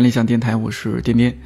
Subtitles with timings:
[0.00, 1.38] 看理想电台，我是颠颠。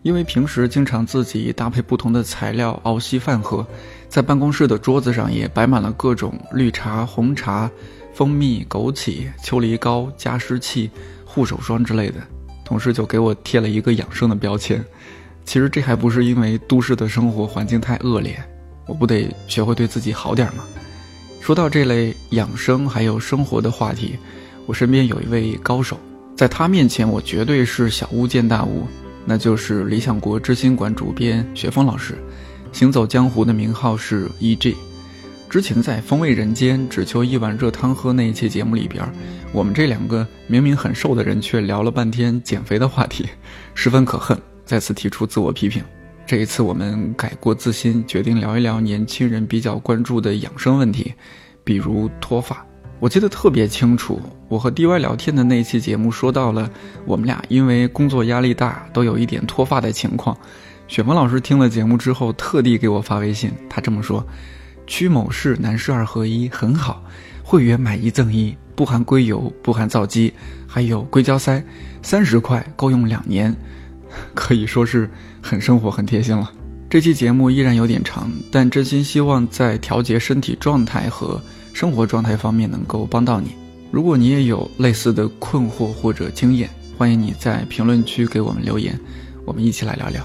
[0.00, 3.66] 因为平时经常自己搭配不同的材料熬稀饭喝，
[4.08, 7.70] 在办公室的桌子上也摆满了各种绿茶、红茶、
[8.14, 10.90] 蜂蜜、枸杞、秋梨膏、加湿器、
[11.26, 12.14] 护手霜之类的。
[12.64, 14.82] 同事就给我贴了一个养生的标签。
[15.44, 18.42] 其实这还不是因为都市的生活环境太恶劣，
[18.86, 20.64] 我不得学会对自己好点吗？
[21.42, 24.16] 说到这类养生还有生活的话题，
[24.64, 26.00] 我身边有一位高手，
[26.38, 28.86] 在他面前我绝对是小巫见大巫。
[29.24, 32.14] 那就是理想国知心馆主编雪峰老师，
[32.70, 34.76] 行走江湖的名号是 E.G。
[35.50, 39.04] 之前在《风味人间》只求一碗热汤喝那一期节目里边，
[39.52, 43.26] 我们这两个明明很瘦的人却聊了半天减肥的话题，
[43.74, 45.82] 十分可恨，再次提出自我批评。
[46.24, 51.12] 这一次我们改过自新，决定聊一聊年轻人比较关注的养生问题，
[51.64, 52.64] 比如脱发。
[53.00, 56.68] 我记得特别清楚，我和 DY 聊天的那期节目说到了
[57.06, 60.36] 我们俩因为工作压力大都有一点脱发的情况。
[60.88, 64.26] 雪峰老师听了节目之后，特地给我发微信，他这么说
[64.88, 67.00] ：“曲某氏男士二合一很好，
[67.44, 70.32] 会员买一赠一，不含硅油，不含皂基，
[70.66, 71.62] 还有硅胶塞，
[72.02, 73.54] 三十块够用两年，
[74.34, 75.08] 可以说是
[75.40, 76.50] 很生活、很贴心了。”
[76.90, 81.40] 这期节目依然有点长，但真心希望在调节身体状态和。
[81.78, 83.50] 生活状态方面能够帮到你。
[83.92, 88.98] 如果你也有类似的困惑或者经验，欢迎你在评论区给我们留言，
[89.44, 90.20] 我们一起来聊聊。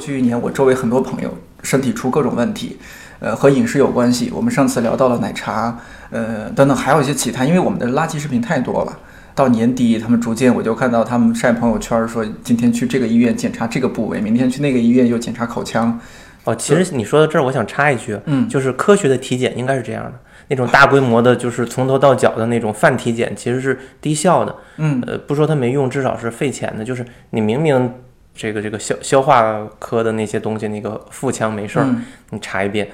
[0.00, 1.32] 去一年，我周围很多朋友。
[1.62, 2.78] 身体出各种问题，
[3.18, 4.32] 呃，和饮食有关系。
[4.34, 5.78] 我们上次聊到了奶茶，
[6.08, 7.44] 呃，等等，还有一些其他。
[7.44, 8.98] 因为我们的垃圾食品太多了，
[9.34, 16.00] 到年底他们逐渐，我就看到他们晒朋友圈说，今天去这个医院检查这个部位，明天去那个医院又检查口腔。
[16.44, 20.12] 哦，其实你说到这儿，我想插一句，嗯，就是科学的体检应该是这样的，
[20.48, 24.56] 那种大规模的，就是从头到脚的那种泛体检，其实是低效的。
[24.78, 26.82] 嗯，呃，不说它没用，至少是费钱的。
[26.82, 27.92] 就是你明明。
[28.34, 31.86] 这个这个消消化科的那些东西，那个腹腔没事儿，
[32.30, 32.88] 你查一遍，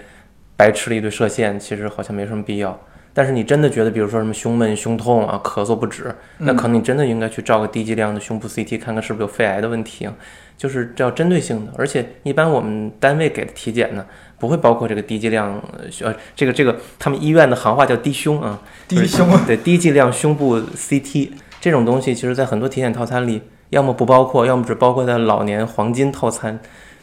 [0.57, 2.79] 白吃了一堆射线，其实好像没什么必要。
[3.13, 10.15] 但是你真的觉得，比如说什么胸闷、胸痛啊、咳嗽不止，那可能你真的应该去照个低剂量的胸部 CT，看看是不是有肺癌的问题啊。
[10.59, 14.05] 就是要针对性的，而且一般我们单位给的体检呢，
[14.39, 15.63] 不会包括这个低剂量，
[16.03, 18.59] 呃，这个这个他们医院的行话叫低胸啊，
[18.89, 21.31] 低胸对低剂量胸部 CT
[21.61, 23.43] 这种东西，其实在很多体检套餐里。
[23.71, 26.59] 要么不包括，要么只包括在老年黄金套餐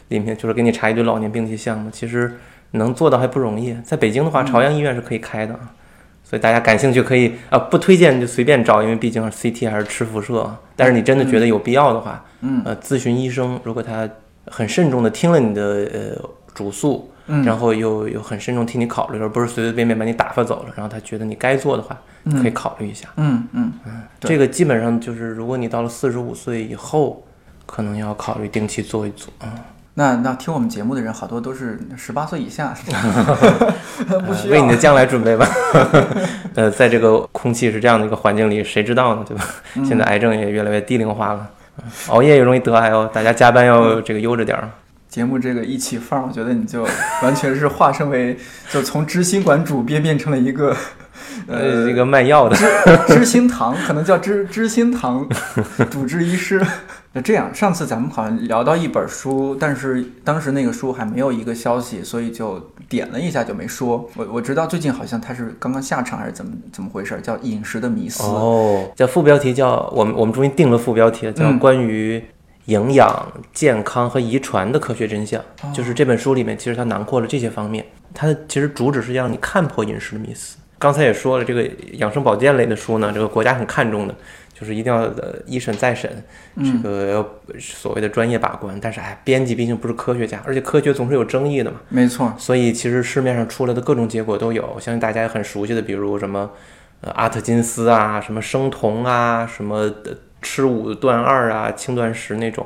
[0.08, 1.90] 里面，就是给你查一堆老年病题项目。
[1.90, 2.38] 其实
[2.72, 3.76] 能做到还不容易。
[3.84, 5.58] 在北京的话，朝阳医院是可以开的，
[6.22, 10.50] 所以大家感兴趣可以啊，不推荐就随便找，因为毕竟 CT 还是吃辐射。
[10.76, 14.08] 但是你真的觉得有必要的话，嗯，呃，咨询医生，如果他
[14.46, 17.10] 很慎重的听了你的呃主诉。
[17.44, 20.72] 然后又又很慎重替你考虑，而不是随随便便把你打发走了。
[20.76, 21.98] 然后他觉得你该做的话，
[22.40, 23.08] 可以考虑一下。
[23.16, 27.24] 嗯嗯嗯，这个基本上就是，如果你到了四十五岁以后，
[27.66, 29.32] 可能要考虑定期做一做。
[29.42, 29.50] 嗯，
[29.94, 32.74] 那那听我们节目的人好多都是十八岁以下，
[34.26, 35.48] 不需要为你的将来准备吧。
[36.54, 39.24] 呃，在这个空气是这样的一个环境里，谁知道呢？
[39.26, 39.44] 对吧？
[39.84, 41.48] 现在癌症也越来越低龄化了，
[42.08, 43.08] 熬夜也容易得癌哦。
[43.12, 44.68] 大家加班要这个悠着点儿。
[45.14, 46.82] 节目这个一起范儿，我觉得你就
[47.22, 48.36] 完全是化身为，
[48.68, 50.76] 就从知心馆主编变成了一个，
[51.46, 52.56] 呃，一个卖药的
[53.06, 55.24] 知心堂，可能叫知知心堂
[55.88, 56.60] 主治医师。
[57.12, 62.58] 那这样，上次咱们好像聊到一本书，但是当时那个书还没有一个消息，所以就
[62.88, 64.10] 点了一下就没说。
[64.16, 72.20] 我我知道最近好像它是刚刚下场还是怎么怎么回事，叫饮食的迷思哦，叫副标题叫我们我们终于定了副标题了，叫关于。
[72.66, 77.84] 营养、健康和遗传的科学真相，就是这本书里面，其实它囊括了这些方面。
[78.14, 80.56] 它其实主旨是让你看破饮食的迷思。
[80.78, 84.14] 刚才也说了，这个养生保健类的书呢，这个国家很看重的，
[84.52, 86.10] 就是一定要呃一审再审，
[86.56, 87.26] 这个要
[87.58, 88.78] 所谓的专业把关。
[88.80, 91.78] 但是哎，编辑毕竟不是科学家，而且科学总是有争议的嘛。
[91.88, 92.32] 没错。
[92.38, 96.50] 所以其实市面上出来的各种结果都有，我相信大家也很熟悉的，比如什么
[97.00, 100.16] 呃阿特金斯啊，什么生酮啊，什么的。
[100.44, 102.64] 吃五断二啊，轻断食那种。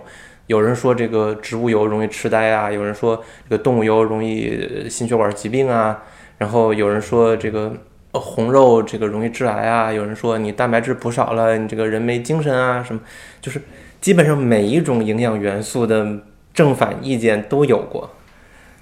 [0.49, 6.03] 有人说这个植物油容易痴呆啊，有人说这个动物油容易心血管疾病啊，
[6.39, 7.73] 然后有人说这个
[8.13, 13.01] 红肉这个容易致癌啊，有人说你蛋白质补少了，你这个人没精神啊，什么
[13.41, 13.63] 就是
[14.01, 16.05] 基本上每一种营养元素的
[16.53, 18.11] 正反意见都有过。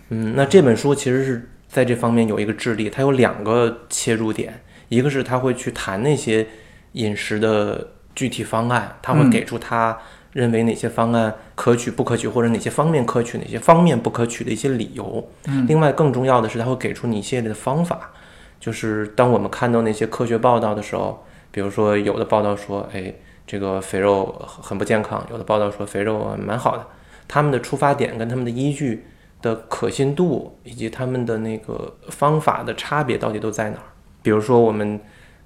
[0.08, 6.46] 嗯，那这本书其实是在这方面有一个智力，它有两个切入点，一个是他会去谈那些。
[6.92, 9.96] 饮食的具体方案，他会给出他
[10.32, 15.28] 认为哪些方案可取不可取，或者哪些方面可取，哪些方面不可取的一些理由。
[15.46, 18.10] 嗯，另外更重要的是，他会给出你一系列的方法。
[18.58, 23.14] 就是当我们看到那些科学报道的时候，比如说有的报道说，哎，
[23.46, 26.86] 这个肥肉很不健康；有的报道说肥肉蛮好的。
[27.28, 29.04] 他们的出发点跟他们的依据
[29.42, 33.92] 的可信度，以及他们的那个方法的差别到底都在哪儿？
[34.22, 34.98] 比如说我们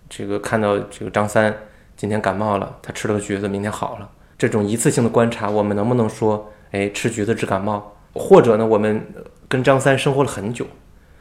[0.09, 1.55] 这个看到这个张三
[2.01, 4.09] 今天感冒了，他吃了个橘子，明天好了。
[4.39, 7.95] 这种一次性的观察，我们能不能说，哎，吃橘子治感冒？
[8.15, 9.07] 或者呢，我们
[9.47, 10.67] 跟张三生活了很久，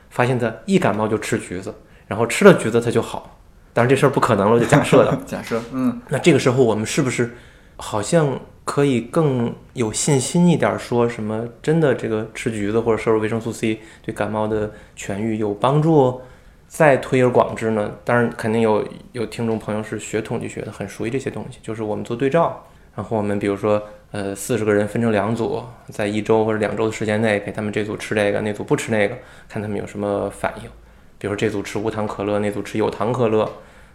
[0.09, 1.75] 发现他一感冒就吃橘子，
[2.07, 3.37] 然后吃了橘子他就好。
[3.73, 5.19] 当然这事儿不可能了，就假设的。
[5.27, 7.35] 假设，嗯，那这个时候我们是不是
[7.75, 16.21] 好像可以更有信心一点，说什么真的这个吃橘子或者摄入维生素 C 对感冒的痊愈有帮助？
[16.69, 17.91] 再推而广之呢？
[18.05, 22.63] 当然肯定有有听众朋友是学统计学的，很熟悉这些东西，就是我们做对照。
[22.95, 23.81] 然后我们比如说，
[24.11, 29.17] 呃，四十个人分成两组，在一周或者两周的时间内，给他们这组吃这个，那组不吃那个，
[29.47, 30.69] 看他们有什么反应。
[31.17, 33.49] 比如说这组吃无糖可乐，那组吃有糖可乐，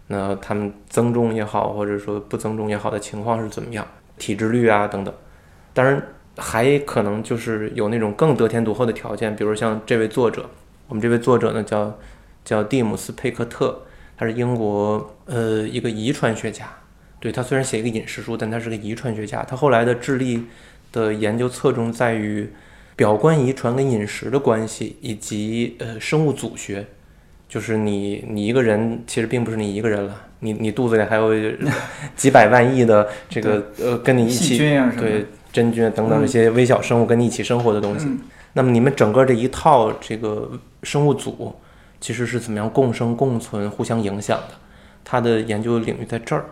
[0.09, 3.87] 那他们增重也好，或者说不增重也好的情况是怎么样？
[4.19, 5.15] 体脂率啊等等。
[5.73, 6.03] 当然
[6.37, 10.49] 还可能就是有那种更得天独厚的条件，比如像这位作者，
[10.89, 11.97] 我们这位作者呢叫
[12.45, 13.83] 叫蒂姆斯佩克特，
[14.17, 16.69] 他是英国呃一个遗传学家。
[17.21, 19.43] 对他虽然写一个饮食书，但他是个遗传学家。
[19.43, 20.45] 他后来的智力
[20.93, 22.51] 的研究侧重在于
[22.95, 26.87] 表观遗传跟饮食的关系，以及呃生物组学。
[27.49, 31.31] 就是你你一个人其实并不是你一个人了，你你肚子里还有
[32.17, 38.09] 几百万亿的这个呃跟你一起对真菌等等这些微小生物跟你一起生活的东西。
[38.55, 40.51] 那么你们整个这一套这个
[40.83, 41.55] 生物组
[42.05, 44.55] 其实是怎么样共生共存、互相影响的？
[45.03, 46.45] 他的研究领域在这儿。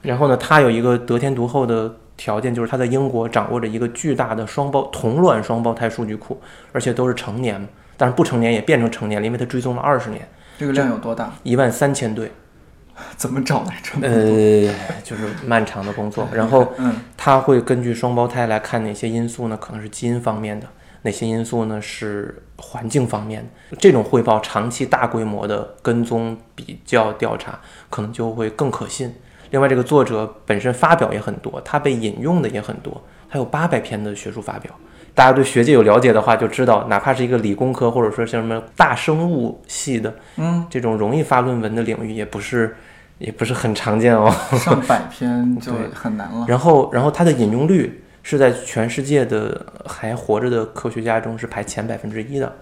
[0.00, 6.40] 然后呢，他有一个得天独厚的条件，就是他在英国掌握着一个巨大的双胞同卵双胞胎数据库，
[6.72, 7.68] 而且都是成年，
[7.98, 10.26] 但是不成年也变成成年了，因为他追踪了二十年。
[10.58, 11.30] 这个量有多大？
[11.42, 12.32] 一万三千对。
[13.18, 13.98] 怎么找来着？
[14.00, 14.72] 呃，
[15.02, 16.26] 就是漫长的工作。
[16.32, 19.58] 然后，嗯，他会根据双胞胎来看哪些因素呢？
[19.60, 20.66] 可能是基因方面的，
[21.04, 23.76] 哪些因素呢是环境方面的。
[23.78, 27.58] 这种汇报长期大规模的跟踪比较调查，
[27.88, 29.14] 可能就会更可信。
[29.50, 34.72] 另外，这个作者本身发表也很多，他被引用的也很多，他有八百篇的学术发表。
[35.14, 42.74] 大家对学界有了解的话，就知道，哪怕是一个理工科或者说像什么大生物系的，嗯，这种容易发论文的领域，也不是，
[43.18, 44.28] 也不是很常见哦。
[44.58, 46.44] 上百篇就 很难了。
[46.48, 52.52] 然后，然后它的引用率是在全世界的还活着的科学家中是排前百分之一的。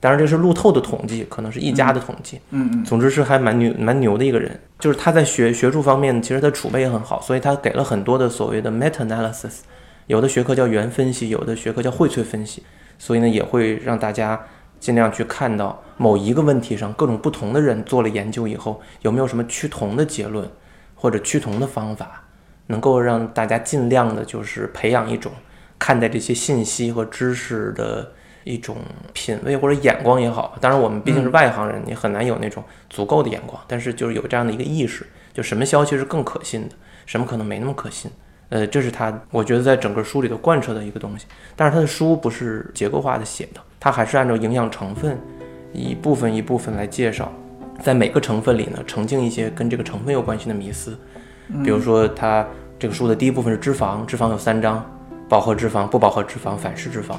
[0.00, 2.40] 当然，这是路透的统计，可能是一家的统计。
[2.50, 2.84] 嗯嗯。
[2.84, 9.58] 总之是还蛮牛蛮牛的一个人，就是他在学学术方面，其实他储备也很好，所以他给了很多的所谓的 meta analysis。
[10.06, 12.62] 有的学科叫元分析，有的学科叫荟萃分析，
[12.96, 14.40] 所以呢，也会让大家
[14.78, 20.48] 尽量去看到某一个问题上各种不同的人做了研究以后，有没有什么趋同的结论
[20.94, 22.22] 或者趋同的方法，
[22.68, 25.30] 能够让大家尽量的就是培养一种
[25.78, 28.12] 看待这些信息和知识的
[28.44, 28.76] 一种
[29.12, 30.56] 品味或者眼光也好。
[30.60, 38.10] 当然，我们毕竟是外行人，你很难有那种足够的眼光，但是就是有这样的一个意识，就什么消息是更可信的，什么可能没那么可信。
[38.50, 41.26] 呃，这是他，我觉得在整个书里头贯彻的一个东西。
[41.54, 45.18] 但是他的书不是结构化的写的，他还是按照营养成分
[45.72, 47.30] 一部分一部分来介绍，
[47.82, 50.98] 在每个成分里呢，澄清一些跟这个成分有关系的迷思。
[51.64, 52.46] 比如说，它
[52.78, 54.84] 这个书的第一部分是脂肪，脂肪有三章：
[55.28, 57.14] 饱和脂肪、不饱和脂肪、反式脂肪。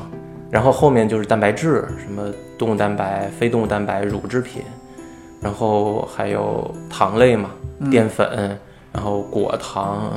[0.52, 4.64] 然后后面就是蛋白质，什么动物蛋白、非动物蛋白、乳制品，
[5.42, 7.52] 然后还有糖类嘛，
[7.92, 8.58] 淀粉，
[8.92, 10.12] 然后果糖。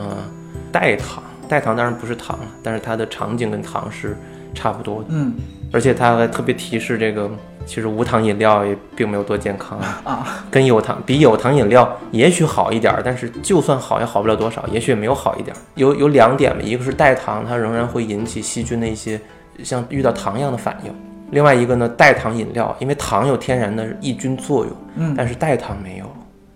[0.71, 4.17] 代糖，代糖当然不是糖了，但是它的场景跟糖是
[4.55, 5.09] 差不多的。
[5.11, 5.35] 嗯，
[5.71, 7.31] 而且它还特别提示这个，
[7.67, 15.57] 其实无糖饮料也并没有多健康啊，跟有糖比，有糖饮料也许好一点，但是就算好也好不了多少，也许也没有好一点。
[15.75, 19.21] 有有两点吧，一个是代糖，它仍然会引起细菌的一些
[19.63, 20.91] 像遇到糖一样的反应；
[21.31, 26.07] 另外一个呢，代糖饮料，因为糖有天然的抑菌作用，嗯，但是代糖没有。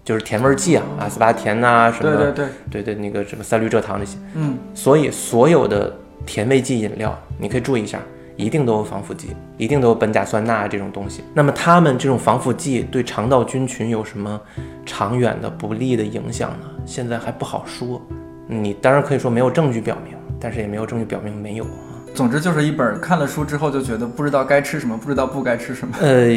[0.04, 5.92] 就是甜味剂啊，阿斯巴甜呐，什么对对对对对，那个什么三氯蔗糖这些，嗯，所以所有的
[6.24, 7.98] 甜味剂饮料，你可以注意一下，
[8.36, 11.24] 一定都有防腐剂，一定都有苯甲酸钠这种东西。
[11.34, 14.40] 那么它们这种防腐剂对肠道菌群有什么
[14.84, 16.66] 长远的不利的影响呢？
[16.84, 18.00] 现在还不好说。
[18.46, 21.68] 你当然可以说没有证据表明，但是也没有证据表明没有啊。
[22.14, 25.94] 总之就是一本看了书之后就觉得不知道该吃什么，不知道不该吃什么。
[26.00, 26.28] 呃，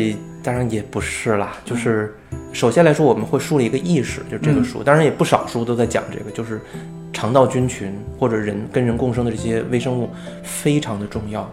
[0.44, 2.14] 当然也不是啦，就是
[2.52, 6.60] 首先来说，我们会树立一个意识，就这个书，当然也不少书都在讲这个，就是
[7.14, 10.10] 肠道菌群或者人跟人共生的这些微生物
[10.44, 11.50] 非常的重要。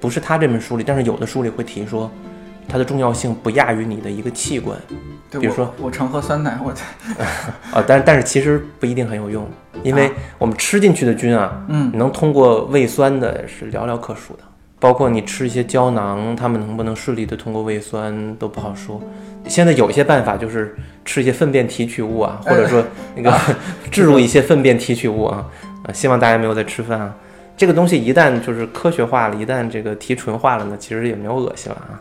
[0.00, 2.10] 不是他这本书里，但是有的书里会提说，
[2.66, 4.78] 它的重要性不亚于你的一个器官。
[5.32, 6.72] 比如说我我常喝酸奶，我
[7.72, 9.48] 啊，但但是其实不一定很有用，
[9.82, 14.40] 因为我们吃进去的菌啊，嗯，能通过胃酸的是寥寥可数的。
[14.80, 18.98] 包括你吃一些胶囊，它们能不能顺利的通过胃酸都不好说。
[19.46, 22.82] 现在有一些办法，就是吃一些粪便提取物啊，或者说
[23.14, 23.38] 那个
[23.92, 25.46] 置入一些粪便提取物啊，
[25.84, 27.14] 啊，希望大家没有在吃饭啊。
[27.60, 32.00] 这个东西一旦就是科学化了，一旦这个提纯化了呢，其实也没有恶心了啊。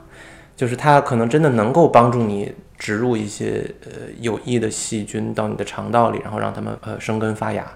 [0.56, 7.68] 就是它可能真的能够帮助你植入一些呃有益的细菌到你的肠道里，然后让它们呃生根发芽。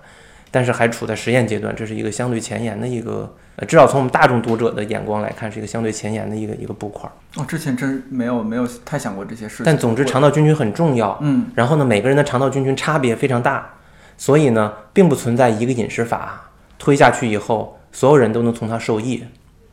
[0.50, 7.12] 但是还处在实验阶段，这是一个相对前沿的一个，呃，至少从我们大众读者的眼光来看，是一个相对前沿的一个一个布块。
[7.36, 9.66] 哦，之前真没有没有太想过这些事情。
[9.66, 11.18] 但总之，肠道菌群很重要。
[11.22, 13.70] 嗯，然后呢，每个人的肠道菌群差别非常大，
[14.16, 16.50] 所以呢，并不存在一个饮食法
[16.84, 19.24] 推下去以后，所有人都能从它受益。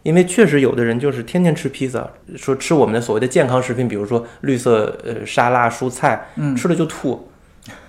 [0.04, 7.28] 因为确实有的人就是天天吃披萨，说吃我们的所谓的健康食品，比如说绿色呃沙拉、蔬菜，嗯，吃了就吐。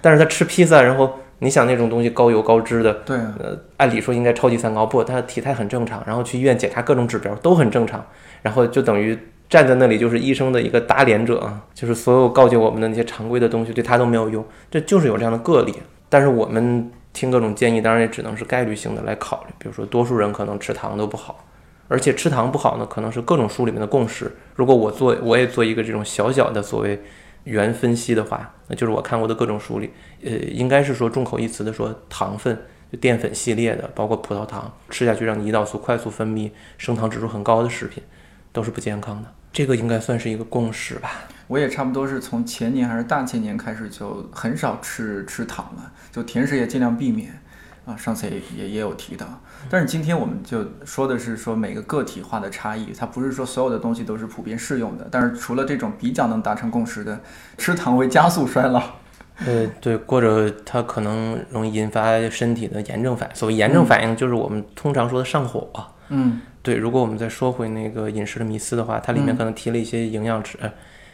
[0.02, 1.20] 但是他吃披萨，然后。
[1.44, 8.06] 你想那种东西高油高脂的，对，呃，按理说应该超级三高，不，他的体态很正常，然后去医院检查各种指标都很正常，
[8.44, 9.18] 然后就等于
[9.50, 15.74] 站在那里就是医生的一个打脸者啊，就是所有告诫我们的那些常规的东西对他都没有用，这就是有这样的个例。
[16.10, 21.46] 但是我们听各种建议，当然也只能是概率性的来考虑，比如说多数人可能吃糖都不好，
[21.88, 24.32] 而且吃糖不好呢，可能是各种书里面的共识。
[24.56, 27.02] 如果我做，我也做一个这种小小的所谓。
[27.44, 29.90] 原分析的话，那就是我看过的各种书里，
[30.24, 32.56] 呃，应该是说众口一词的说，糖分
[32.92, 38.04] 就淀粉系列的，包括葡萄糖，吃下去让你胰岛素快速分泌、升糖指数很高的食品，
[38.52, 39.34] 都是不健康的。
[39.52, 41.24] 这个应该算是一个共识吧。
[41.52, 47.38] 我也差不多是从前年还是大前年开始就很少吃吃糖了，就甜食也尽量避免。
[47.84, 49.26] 啊，上次也也也有提到，
[49.68, 55.08] 但是今天我们就说的是说每个个体化的差异，它不是说所有的东西都是普遍适用的。
[55.12, 57.20] 但是除了这种比较能达成共识的，
[57.58, 58.82] 吃糖会加速衰老，
[59.46, 63.36] 呃对，或者它可能容易引发身体的炎症反应。
[63.36, 65.68] 所谓炎症反应，就是我们通常说的上火。
[66.10, 66.76] 嗯，对。
[66.76, 70.56] 如果我们再说回那个饮食的迷思的话，它里面可能提了一些营养值，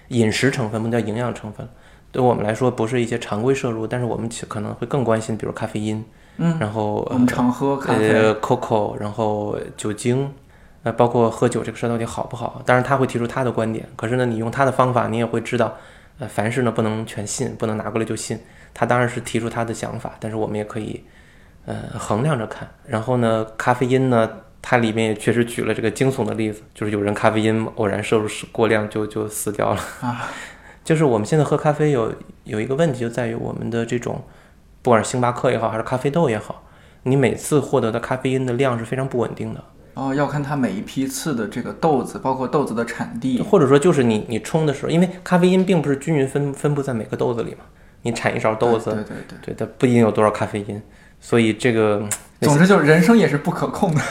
[0.09, 1.67] 饮食成分不叫营养成分，
[2.11, 6.03] 对我们来说不是一些常规摄入，但是我们可能会更关心，比如咖啡因。
[6.37, 10.31] 嗯，然后我们常喝咖啡，coco，然后酒精，
[10.83, 12.61] 呃，包括喝酒这个事到底好不好？
[12.63, 15.75] 当然他会提出他的观点，可是呢，你用他的方法，你也会知道，
[16.19, 18.39] 呃，凡事呢不能全信，不能拿过来就信。
[18.73, 21.03] 他当然是提出他的想法，但是我们也可以，
[21.65, 22.69] 呃，衡量着看。
[22.85, 24.29] 然后呢，咖啡因呢，
[24.69, 30.29] 它里面也确实举了这个惊悚的例子，就是有人咖啡因偶然摄入过量就就死掉了啊。
[30.83, 34.21] 就是我们现在喝咖啡有有一个问题，就在于我们的这种。
[34.81, 36.63] 不管是星巴克也好，还是咖啡豆也好，
[37.03, 39.63] 你每次获得的咖啡因的量是非常不稳定的。
[39.93, 47.65] 哦，要看它每一批次的这个豆子，包括豆子的产地，或者说就是你你冲的时候，因为咖啡因并不是均匀分分布在每个豆子里嘛，
[48.01, 50.81] 你产一勺豆子，对对对，对它不一定有多少咖啡因，
[51.19, 52.05] 所以这个，
[52.41, 54.01] 总之就是人生也是不可控的。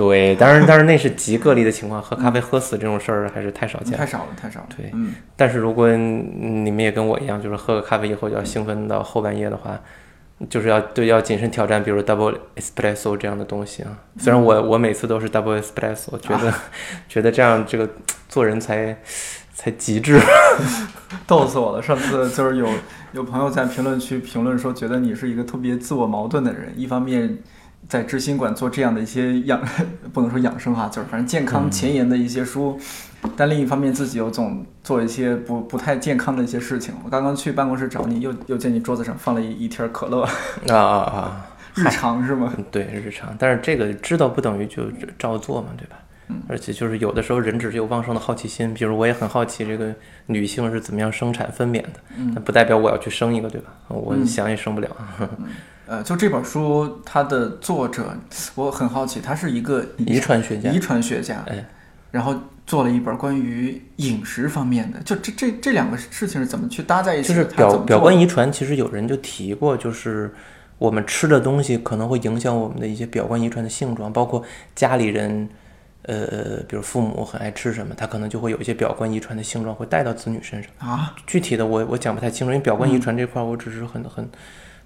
[0.00, 4.66] 对，当然，当然那是极个例的情况，喝咖啡喝死这种事儿还是太少见，太少了，太少了。
[4.74, 5.12] 对，嗯。
[5.36, 9.78] 但是如果你们也跟我一样，就是喝个咖啡以后就要兴奋到后半夜的话，
[10.48, 13.90] 就是要对要谨慎挑战，比如 double espresso 这样的东西啊。
[14.16, 16.54] 虽然我我每次都是 double espresso，觉得
[17.06, 17.86] 觉得这样这个
[18.26, 18.96] 做人才
[19.52, 20.18] 才极致，
[21.26, 21.82] 逗死我了。
[21.82, 22.66] 上次就是有
[23.12, 27.36] 有朋友在评论区评论说，觉得你是一个特别自我矛盾的人，一方面。
[27.90, 29.60] 在知心馆做这样的一些养，
[30.14, 32.78] 不能说养生哈，就是反正健康前沿的一些书，
[33.36, 36.94] 但另一方面自己又总做一些不不太健康的一些事情。
[37.04, 40.22] 我刚刚去办公室找你，又又见你桌子上放了一一瓶可乐。
[40.68, 41.46] 啊啊啊！
[41.74, 42.54] 日常是吗？
[42.70, 43.34] 对，日常。
[43.36, 44.84] 但是这个知道不等于就
[45.18, 45.96] 照做嘛，对吧？
[46.28, 46.40] 嗯。
[46.48, 49.92] 而且就是有的时候人只是有旺盛的好奇心，比如我也很好奇这个
[50.26, 52.00] 女性是怎么样生产分娩的，
[52.34, 53.72] 那不代表我要去生一个，对吧？
[53.88, 54.88] 我想也生不了。
[55.90, 58.16] 呃，就这本书，它的作者，
[58.54, 61.66] 我很好奇，他是一个遗传学家，遗传学家，哎，
[62.12, 62.32] 然后
[62.64, 67.30] 做了一本关于饮食方面的，就这这这两个事情是怎么去搭在一起？
[67.30, 70.32] 就是表表观遗传，其实有人就提过，就是
[70.78, 74.44] 我们吃的东西可能会影响我们的一些表观遗传的性状，包括
[74.76, 75.48] 家里人，
[76.02, 81.16] 呃，比如父母很爱吃什么，他可能就会有一些表观遗传的性状会带到子女身上啊。
[81.26, 84.30] 具体的我我讲不太清楚，因为表观遗传这块我只是很很。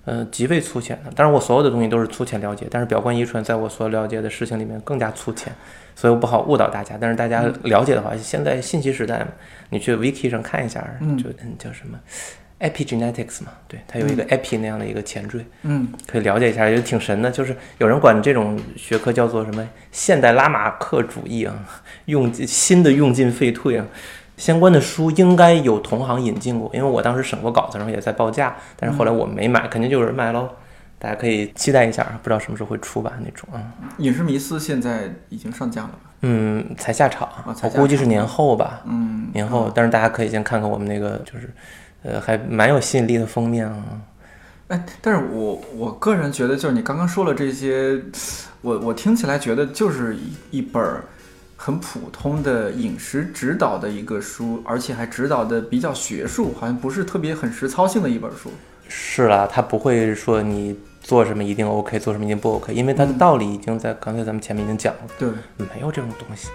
[0.05, 1.11] 呃，极为粗浅的。
[1.13, 5.53] 当然，我所有的东西都是粗浅了解，但是表观遗传在我所了解的事情里面更加粗浅，
[5.97, 6.97] 所以我不好误导大家。
[7.01, 9.29] 但是大家了解的话，现在信息时代嘛，
[9.71, 10.81] 你去 wiki 上看一下，
[11.17, 11.99] 就嗯叫什么
[12.61, 17.31] epigenetics 嘛，对，它有一个 epi 那样的一个前缀，嗯，可以了解一下，也挺神的。
[17.31, 21.55] 就是有人管这种学科叫做什么现代拉马克主义啊，
[22.05, 23.87] 用新的用进废退啊。
[24.37, 30.49] 相关的书应该有同行引进过，因为我当时审过稿子，然后也在报价，但是后来我没买，肯定就有人买喽。
[30.99, 33.61] 大家可以期待一下，不知道什么时候会出吧那种啊。
[33.99, 35.99] 影视迷思现在已经上架了吧？
[36.23, 38.81] 嗯，才下场，我估计是年后吧。
[38.87, 41.51] 嗯，年后，但是大家可以先看看我们那个，就是，
[42.03, 43.85] 呃，还蛮有吸引力的封面啊。
[44.69, 48.01] 哎，但是我我个人觉得，就是你刚刚说了这些，
[48.63, 51.05] 我我听起来觉得就是一一本儿。
[51.57, 58.51] 很普通的饮食指导的一个书，而且还指导的比较学术，好像不是特别很实操性的一本书。
[58.89, 65.01] 是啦，他不会说你做什么一定 OK，做什么一定不 OK，因为他的道理已经在刚才咱们前面已经讲了。
[65.19, 66.49] 对，没有这种东西。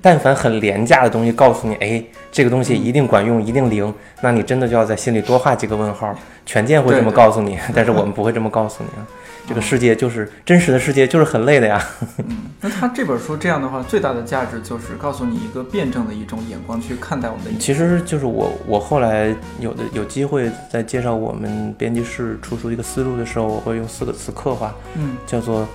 [0.00, 3.92] 但凡很廉价的东西告诉你，哎，这个东西一定管用，一定灵，
[4.22, 6.14] 那你真的就要在心里多画几个问号。
[6.46, 9.06] 权健会这么告诉你，但是我们不会这么告诉你啊。
[9.48, 11.84] 这个世界就是真实的世界，就是很累的呀。
[12.18, 12.24] 嗯，
[12.60, 17.58] 那他这本书这样的话，最大的价值就是告诉你一个辩证的一种眼光去看待我们的。
[17.58, 25.66] 其实就是我，我后来有的有机会在介绍我们编辑室出书一个思路的时候，我会用四个词刻画，嗯，叫做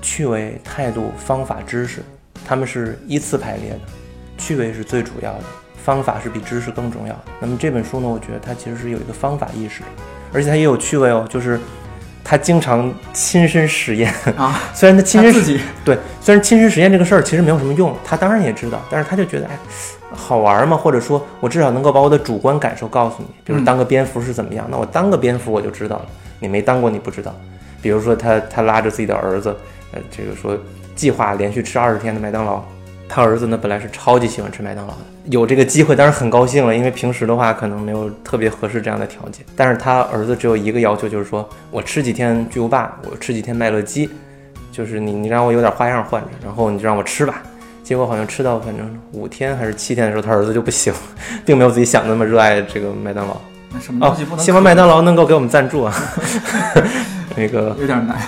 [0.00, 2.00] 趣味、态度、方法、知识，
[2.46, 3.80] 他们是依次排列的，
[4.38, 5.44] 趣味是最主要的，
[5.84, 7.24] 方法是比知识更重要的。
[7.38, 9.82] 那么这本书呢，我觉得它其实是有一个方法意识，
[10.32, 11.60] 而且它也有趣味哦，就是。
[12.22, 14.12] 他经常亲身实验。
[14.36, 15.60] 啊， 虽然他亲身自己。
[15.84, 19.58] 对，虽然亲身实验这个事儿其实没有什么用，他当然也知道，但是他就觉得哎，
[20.12, 26.06] 好玩嘛，或者说我至少能够把我的主观感受告诉你，比如当个蝙蝠是怎么样，那我当个蝙蝠我就知道了，
[26.38, 27.34] 你没当过你不知道。
[27.82, 29.56] 比如说他他拉着自己的儿子，
[29.92, 30.56] 呃，这个说
[30.94, 32.62] 计划连续吃二十天的麦当劳。
[33.08, 39.44] 他儿子呢，本来是超级喜欢吃麦当劳的，有这个机会当然很高兴了，因为平时的话可能没有特别合适这样的条件。
[39.54, 44.08] 但是他儿子只有一个要求，就是说我吃几天巨无霸，我吃几天麦乐鸡，
[44.72, 47.42] 就是你你让我有点花样换着，然后你就让我吃吧。
[47.82, 50.92] 结果好像吃到反正五天还是七天的时候，他儿子就不行，
[51.44, 53.36] 并没有自己想的那么热爱这个麦当劳。
[53.72, 54.44] 那什么东西不能？
[54.44, 55.94] 希望麦当劳能够给我们赞助啊。
[57.36, 58.18] 那个有点难。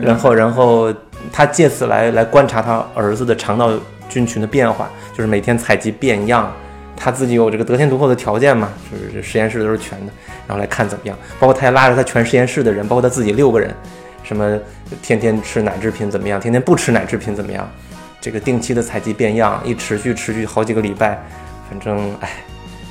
[0.00, 0.94] 然后 然后。
[1.32, 3.70] 他借此来来观察他儿子的肠道
[4.10, 6.52] 菌群的变化，就是每天采集变样，
[6.94, 10.12] 他自己有这个得天独厚的条件嘛，就是实验室都是全的，
[10.46, 11.16] 然后来看怎么样。
[11.38, 13.74] 包括他还拉着他全实验室的人，包括他自己六个人，
[14.22, 14.58] 什么
[15.00, 17.66] 天天吃奶制品怎么样，天天不吃奶制品怎么样，
[18.20, 21.18] 这个定期的采集变样，一持续持续好几个礼拜，
[21.70, 22.28] 反正哎，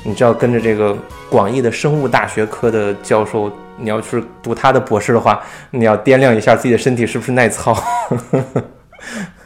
[0.03, 0.97] 你知道跟着这个
[1.29, 3.51] 广义的生物大学科的教授。
[3.81, 7.73] 你要去读他的博士的话，你要掂量一下自己的身体是不是耐操。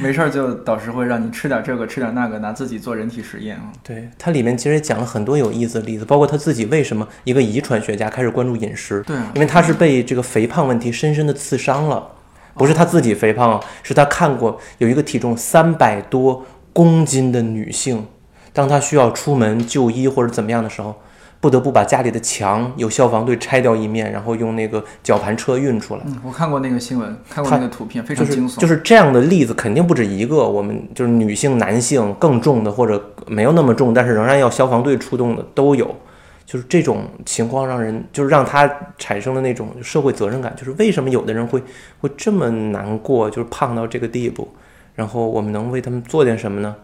[0.00, 3.70] 没事儿，就导师会让你吃点这个，吃点那个，拿自己做人体实验啊。
[3.82, 9.02] 对，它里面其实讲了很多有意思的例子，包括他自己为什么一个遗传学家开始关注饮食。
[9.06, 12.08] 对，因为他是被这个肥胖问题深深的刺伤了，
[12.54, 18.06] 不是他自己肥胖，是他看过有一个体重三百多公斤的女性，
[18.52, 20.96] 当她需要出门就医或者怎么样的时候。
[21.40, 26.02] 不得不把家里的墙有消防队拆掉一面，然后用那个绞盘车运出来。
[26.04, 28.58] 嗯，我看过那个新闻，看过那个图片，非常惊悚。
[28.58, 30.46] 就是这样的例子肯定不止一个。
[30.46, 35.96] 我们就是女性、男性更重的，或者没有那么重，但是仍然要消防队出动的都有。
[36.44, 40.54] 就是这种情况让人就是让他产生了那种社会责任感。
[40.58, 41.62] 就是为什么有的人会
[42.00, 44.46] 会这么难过，就是胖到这个地步，
[44.94, 46.76] 然后我们能为他们做点什么呢？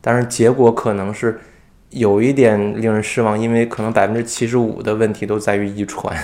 [0.00, 1.40] 当然，结果可能是。
[1.90, 6.14] 有一点令人失望，因为可能百分之七十五的问题都在于遗传，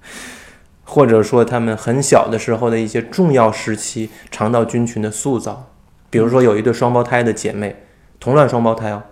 [0.84, 5.70] 或者说他们很小的时候的一些重要时期肠道菌群的塑造。
[6.08, 7.76] 比如说有一对双胞胎的姐妹，
[8.18, 9.02] 同卵双胞胎哦，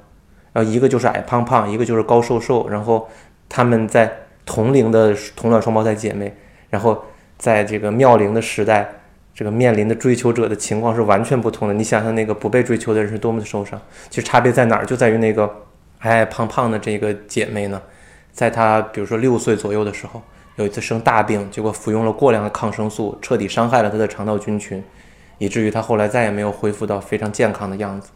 [0.52, 3.08] 然后一个就是矮胖胖，一个就是高瘦瘦，然后
[3.48, 4.10] 他们在
[4.46, 6.34] 同龄的同卵双胞胎姐妹，
[6.70, 7.04] 然后
[7.36, 9.00] 在这个妙龄的时代，
[9.34, 11.74] 这个面临的追求者的情况是完全不同的。
[11.74, 14.86] 你想想那个不被追求的人是多么的受伤，其实差别在哪儿？
[14.86, 15.54] 就在于那个。
[16.04, 17.80] 矮矮胖胖的这个姐妹呢，
[18.32, 20.22] 在她比如说六岁左右的时候，
[20.56, 24.82] 有一次生大病，结果服用了过量的抗生素，彻底伤害了她的肠道菌群，
[25.38, 28.10] 以至于她后来再也没有恢复到非常健康的样子。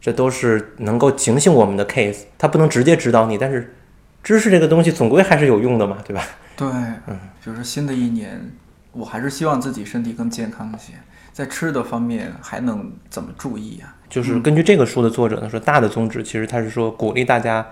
[0.00, 2.24] 这都是能够警醒我们的 case。
[2.36, 3.74] 它不能直接指导你，但是
[4.22, 6.22] 知识这个东西总归还是有用的嘛，对吧？
[6.56, 6.66] 对，
[7.06, 8.50] 嗯，就是新的一年，
[8.92, 10.92] 我还是希望自己身体更健康一些，
[11.32, 13.94] 在吃的方面还能怎么注意呀？
[14.14, 17.66] 就是根据这个书的作者呢说，大的宗旨其实他是说鼓励大家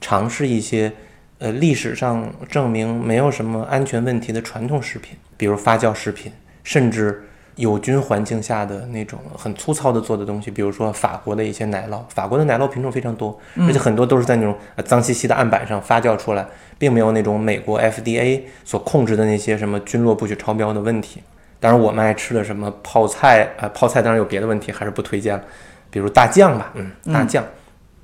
[0.00, 0.92] 尝试一些
[1.40, 6.30] 呃历史上证明没有什么安全问题的传统食品，比如发酵食品，
[6.62, 7.24] 甚至
[7.56, 16.46] 有菌环境下的那种很粗糙的做的东西，比如说法国的一些奶酪，法国的奶酪品种非常多，而且很多都是在那种呃脏兮兮的案板上发酵出来，
[16.78, 21.20] 并没有那种美国 FDA 所控制的那些什么菌落不许超标的问题。
[21.58, 25.42] 当然，我们爱吃的什么泡菜啊、泡菜当然有别的问题，还是不推荐了。
[25.90, 27.44] 比如大酱吧，嗯，大酱、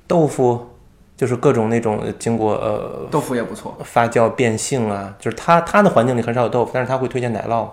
[0.07, 0.67] 豆腐，
[1.15, 3.77] 就是各种那种呃经过呃豆腐也不错。
[3.83, 7.67] 发酵变性啊，就是它它的环境里很少有豆腐，但是它会推荐奶酪。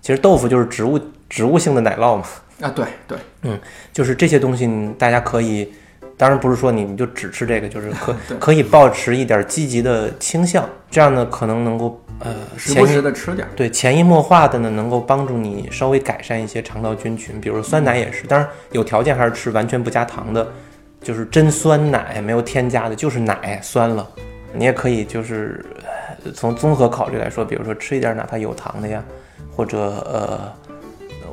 [0.00, 2.22] 其实豆腐就是植物植物性的奶酪嘛，
[2.60, 3.58] 啊，对对，嗯
[3.92, 5.72] 就是这些东西大家可以，
[6.18, 13.46] 当然不是说你你就只吃这个，就是可 可以保持一点积极的倾向，这样呢可能能够呃时不潜移时的吃点。
[13.54, 20.46] 对，潜移默化的呢，能够帮助你稍微改善一些肠道菌群，比如说酸奶也是，当然有条件还是吃完全不加糖的，
[21.00, 24.06] 就是真酸奶，没有添加的，就是奶酸了。
[24.52, 25.64] 你也可以就是
[26.24, 29.04] 呃从综合考虑来说，比如说吃一点哪怕有糖的呀，
[29.54, 30.52] 或者呃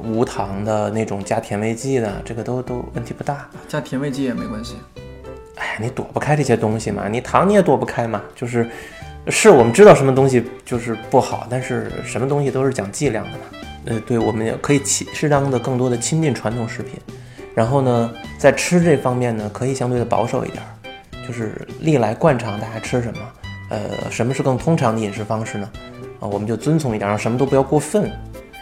[0.05, 3.49] 无糖的那种加甜味剂的，这个都都问题不大。
[3.67, 4.75] 加甜味剂也没关系。
[5.55, 8.69] 哎，你躲不开这些东西嘛，你糖你也躲不开嘛，就是，
[9.29, 13.45] 是我们知道什么东西就是不好，但是什么东西都是讲剂量的嘛。
[13.85, 16.99] 呃，对，我们也可以亲适当的更多的亲近传统食品，
[17.53, 20.69] 然后呢，在吃这方面呢，可以相对的保守一点儿，
[21.27, 23.19] 就是历来惯常大家吃什么，
[23.69, 25.69] 呃，什么是更通常的饮食方式呢？
[26.19, 28.11] 啊，我们就遵从一点，然后什么都不要过分。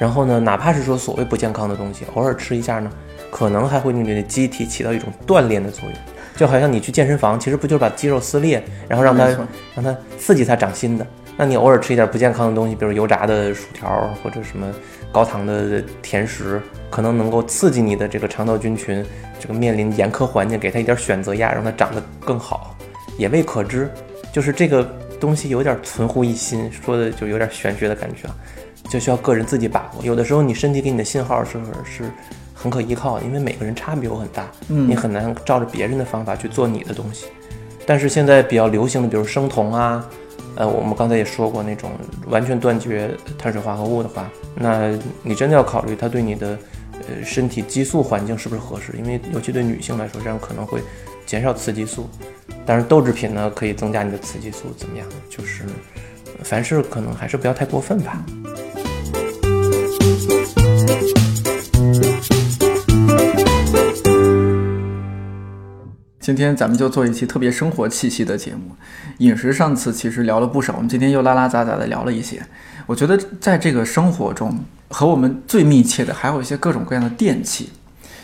[0.04, 2.92] 然后呢，哪怕是说所谓不健康的东西，偶尔吃一下呢，
[3.32, 5.94] 可能还会对你的机体起到一种锻炼的作用。
[6.36, 9.28] 就好像你去健身房，其实不就是把肌肉撕裂，然后让它
[9.74, 11.08] 让它刺激它长新的。
[11.38, 14.70] 那你偶尔吃一点不健康的东西，比如油炸的薯条或者什么
[15.10, 19.06] 高糖的甜食，可能能够刺激你的这个肠道菌群，
[19.39, 22.76] 这个面临严苛环境，给它一点选择压，让它长得更好，
[23.18, 23.89] 也未可知。
[24.34, 24.84] 就是这个
[25.18, 28.36] 东西有点存乎一心，说的就有点玄学的感觉啊，
[28.89, 30.04] 就需要个人自己把握。
[30.04, 32.12] 有的时候你身体给你的信号是是
[32.54, 37.26] 很可依靠的，因为每个人差别有很大，嗯你很难照着别人的方法去做你的东西。
[37.86, 40.08] 但是现在比较流行的，比如生酮啊，
[40.56, 41.91] 呃，我们刚才也说过，那种
[42.28, 46.58] 完全断绝碳水化合物的话，那你真的要考虑它对你的
[46.91, 50.82] 呃身体激素环境是不是合适，因为尤其对女性来说，这样可能会
[51.26, 52.08] 减少雌激素。
[52.65, 55.06] 但是，豆制品呢可以增加你的雌激素，怎么样？
[55.30, 55.63] 就是
[56.38, 58.24] 呃凡事可能还是不要太过分吧。
[66.24, 68.78] 今天咱们就做一期特别生活气息的节目。
[69.18, 72.42] 饮食上次其实聊了不少，我们今天又拉拉杂杂的聊了一些。
[72.86, 77.72] 我觉得在这个生活中，和我们最密切的还有一些各种各样的电器。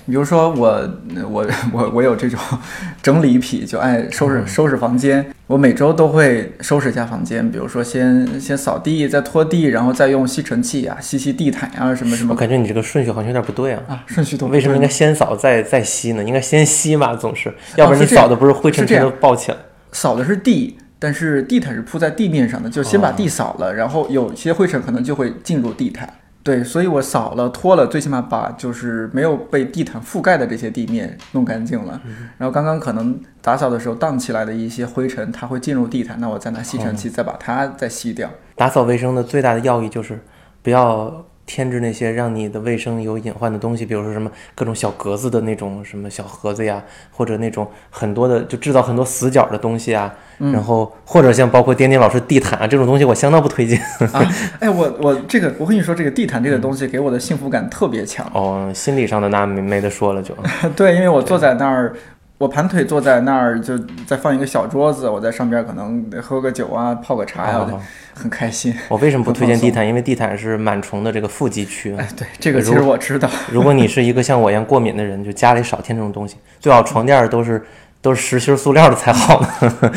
[0.09, 0.89] 比如说我
[1.29, 2.39] 我我我有这种
[3.01, 5.25] 整理癖，就爱收拾收拾房间。
[5.47, 13.81] 我每周都会收拾一下房间，比如说先先扫地，再拖地，然后再用吸尘器啊吸吸地毯啊、什么什么我感觉你这个顺序好像有点不对啊。
[13.87, 16.23] 啊，顺序都不为什么应该先扫再再吸呢？
[16.23, 19.57] 应该先吸嘛，总是，要不然你扫的不是灰尘全都抱起来。
[19.91, 26.07] 扫的是地，但是地毯是铺在地面上的，就先把地扫了，然后有些灰尘可能就会进入地毯。
[26.41, 32.01] 对，所以我扫了拖了，最起码把就是没有被地毯覆盖的这些地面弄干净了。
[32.37, 38.29] 然后刚刚可能打扫的时候荡起来的一些灰尘，它会进入地毯，那我再拿吸尘器再把它再吸掉。
[38.55, 40.19] 打扫卫生的最大的要义就是
[40.61, 50.13] 不要添置那些让你的卫生有隐患的东西，比如说什么各种小格子的那种什么小盒子呀，或者那种很多的就制造很多死角的东西啊。
[50.53, 53.77] 然后或者像包括颠颠老师地毯啊这种东西，我相当不推荐。
[54.13, 54.23] 啊，
[54.61, 58.25] 哎，我我这个我跟你说，这个地毯这个东西给我的幸福感特别强。
[58.33, 60.33] 哦，心理上的那没没得说了就。
[60.77, 61.93] 对，因为我坐在那儿，
[62.39, 67.79] 我盘腿坐在那儿，就再放一个小桌子，我在上边可能喝个酒啊，泡个茶呀、哦
[68.13, 68.73] 很开心。
[68.89, 69.87] 我为什么不推荐地毯？
[69.87, 71.95] 因为地毯是螨虫的这个富集区。
[71.95, 73.29] 哎，对，这个其实我知道。
[73.49, 77.63] 如果你是一个像我一样过敏的人，就家里少添这种东西，最好床垫儿都是
[78.01, 79.93] 都是实心塑料的才好呢。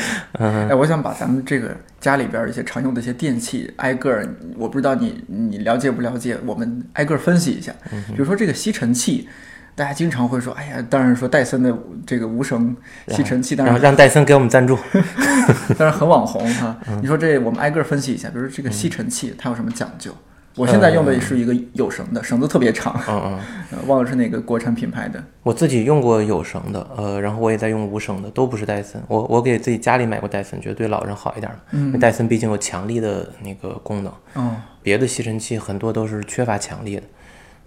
[0.68, 4.24] 哎，我想把咱们这个家里边一些常用的一些电器挨个儿，
[4.56, 7.72] 我不知道你你了解不了解，我们挨个儿分析一下。
[7.92, 9.28] 嗯比如说这个吸尘器。
[9.74, 11.74] 大家经常会说，哎呀，当然说戴森的
[12.06, 12.76] 这个无绳
[13.08, 14.76] 吸尘器，当然让戴森给我们赞助。
[15.78, 16.76] 当然很网红哈。
[16.88, 20.10] 嗯你说这我们挨个分析一下，比如说这个吸尘器它有什么讲究？
[20.56, 23.38] 我现在用的是一个有绳的，绳子特别长，嗯嗯，
[23.70, 25.24] 呃 忘了是哪个国产品牌的。
[25.42, 29.02] 我自己用过有绳的，呃，然后我也在用无绳的，都不是戴森。
[29.08, 31.58] 我我给自己家里买过戴森，觉得对老人好一点嘛。
[31.72, 37.02] 因为戴森毕竟有强力的那个功能，嗯，别的吸尘器很多都是缺乏强力的，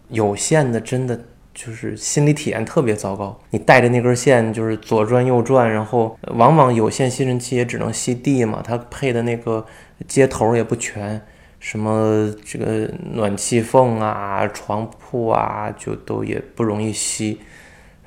[0.10, 1.20] 有线的真的
[1.56, 3.40] 就是心理体验特别糟糕。
[3.50, 9.66] 你带着那根线就是左转右转，然后往往有线吸尘器也只能吸地嘛，它配的那个
[10.08, 11.20] 接头也不全，
[11.60, 17.40] 什么这个暖气缝啊、床铺啊，就都也不容易吸，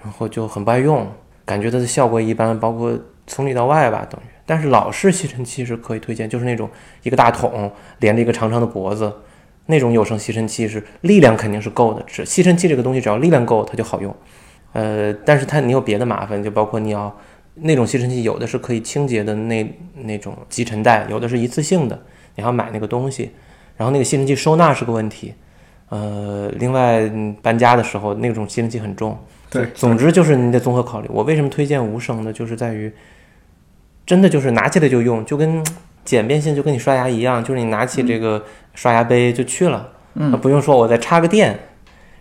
[0.02, 1.06] 然后就很不爱用，
[1.46, 4.24] 感觉它的效果一般，包括从里到外吧，等于。
[4.44, 6.70] 但是老式吸尘器是可以推荐，就是那种
[7.02, 9.12] 一个大桶连着一个长长的脖子，
[9.70, 12.02] 那种有声吸尘器是力量肯定是够的。
[12.06, 14.14] 只吸尘器这个东西只要力量够，它就好用。
[14.72, 17.16] 呃，但是它你有别的麻烦，就包括你要
[17.54, 21.98] 那种吸尘器有的是可以清洁的那那种集尘袋，有的是一次性的，
[22.36, 23.30] 你要买那个东西。
[23.76, 25.34] 然后那个吸尘器收纳是个问题。
[25.90, 27.08] 呃，另外
[27.42, 29.18] 搬家的时候那种吸尘器很重。
[29.50, 31.08] 对，总之就是你得综合考虑。
[31.10, 32.32] 我为什么推荐无声呢？
[32.32, 32.92] 就是在于。
[34.06, 35.62] 真的就是拿起来就用，就跟
[36.02, 38.42] 简便性就跟你刷牙一样，就是你拿起这个
[38.78, 41.58] 刷牙杯就去了，嗯，不用说我再插个电，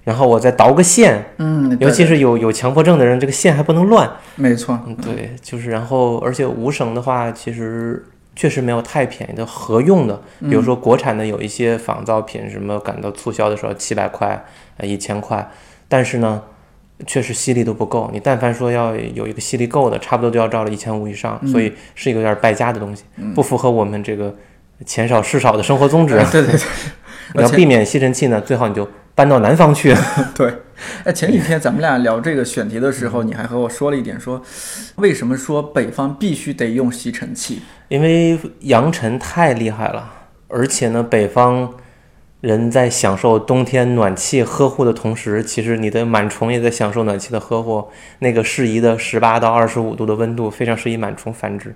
[0.06, 8.04] 然后我再倒个线，嗯，尤其是有有强迫症的人，这个线还不能乱，没错，嗯，对，就是然后而且无绳的话，其实
[8.36, 14.44] 确实没有太便宜的合用的，比如说国产的有一些仿造品，什么赶到促销的时候七百块，
[14.78, 15.48] 呃一千块，
[15.88, 16.42] 但是呢。
[17.06, 23.04] 确实吸力都不够，你但凡说要有一个吸力够的，差不多都要照了一千五以上，所以是一个有点败家的东西，
[23.36, 24.34] 不符合我们这个
[24.86, 26.16] 钱少事少的生活宗旨。
[26.32, 26.60] 对对对，
[27.36, 29.96] 你要避免吸尘器呢，最好你就搬到南方去。
[30.36, 30.54] 对，
[31.04, 34.42] 哎，前几天咱们俩聊这个选题的时候，你还和我说了一点，说
[34.96, 37.62] 为什么说北方必须得用吸尘器？
[37.88, 40.12] 因为扬尘太厉害了，
[40.48, 41.74] 而且呢，北方。
[42.40, 47.90] 人在享受冬天暖气呵护的同时，其实你的螨虫也在享受暖气的呵护。
[48.20, 51.76] 那个适宜的十八到二十五度的温度，非常适宜螨虫繁殖。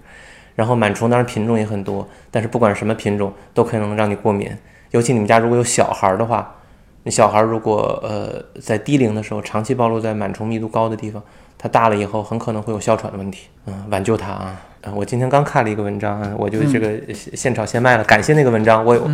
[0.55, 4.49] 然后螨虫当然品种也很多，但是不管什么品种，都可能让你过敏。
[4.91, 6.55] 尤其你们家如果有小孩的话，
[7.03, 11.21] 你小孩如果呃在低龄的时候长期暴露在螨虫密度高的地方，
[11.57, 13.47] 他大了以后很可能会有哮喘的问题。
[13.65, 14.61] 嗯，挽救他啊！
[14.83, 18.83] 啊，我今天刚看了一个文章啊，我就这个现炒现卖了，感谢那个文章。
[18.83, 19.09] 我有，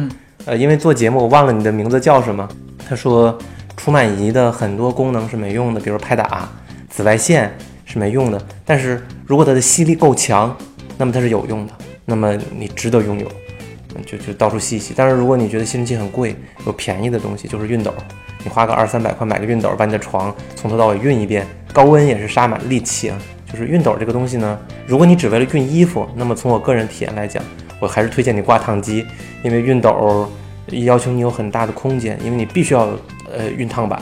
[0.45, 2.47] 呃，因为做节目我忘了你的名字叫什么。
[2.87, 3.37] 他说
[3.75, 6.49] 除螨仪的很多功能是没用的，比如拍打、
[6.89, 7.53] 紫外线
[7.85, 8.41] 是没用的。
[8.65, 10.55] 但是如果它的吸力够强，
[10.97, 11.73] 那么它是有用的，
[12.05, 13.27] 那么你值得拥有，
[14.05, 14.93] 就就到处吸一吸。
[14.95, 17.93] 但是如果你觉得吸尘器很贵，有便宜的东西，就是熨斗，
[18.43, 23.17] 你花个二三百块买个熨斗，把你的床从头到尾熨一遍，高温也是杀螨利器啊。
[23.49, 27.41] 就是熨斗这个东西呢，如果你只为了熨衣服，那么从我个人体验来讲，
[27.79, 29.05] 我还是推荐你挂烫机，
[29.41, 30.29] 因为熨斗
[30.67, 32.87] 要求你有很大的空间，因为你必须要
[33.31, 34.01] 呃熨烫板，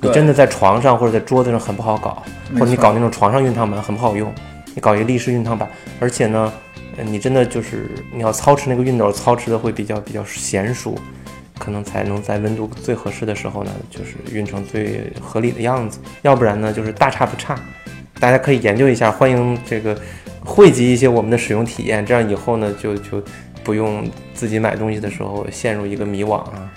[0.00, 2.20] 你真的在床上或者在桌子上很不好搞，
[2.54, 4.32] 或者你搞那种床上熨烫板很不好用，
[4.74, 5.68] 你搞一个立式熨烫板，
[6.00, 6.52] 而且呢，
[7.02, 10.98] 你真的就是你要操持那个熨斗，操持的会比较比较娴熟，
[11.58, 17.58] 可能才能在温度最合适的时候呢，就是熨成最合理的样子，要不然呢就是大差不差。
[18.20, 19.98] 大家可以研究一下，欢迎这个
[20.44, 23.22] 汇集一些我们的使用体验，这样以后呢就就
[23.62, 26.70] 不用自己买东西的时候陷入一个迷惘啊。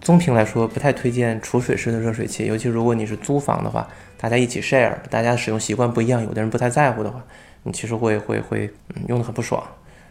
[0.00, 3.86] 综评来说，不太推荐储水式的热水器，尤其如果你是租房的话，
[4.20, 7.22] 大家一起 share，大家的使用习惯不一样，有的人不太在乎的话，
[7.62, 9.62] 你其实会会会嗯用的很不爽。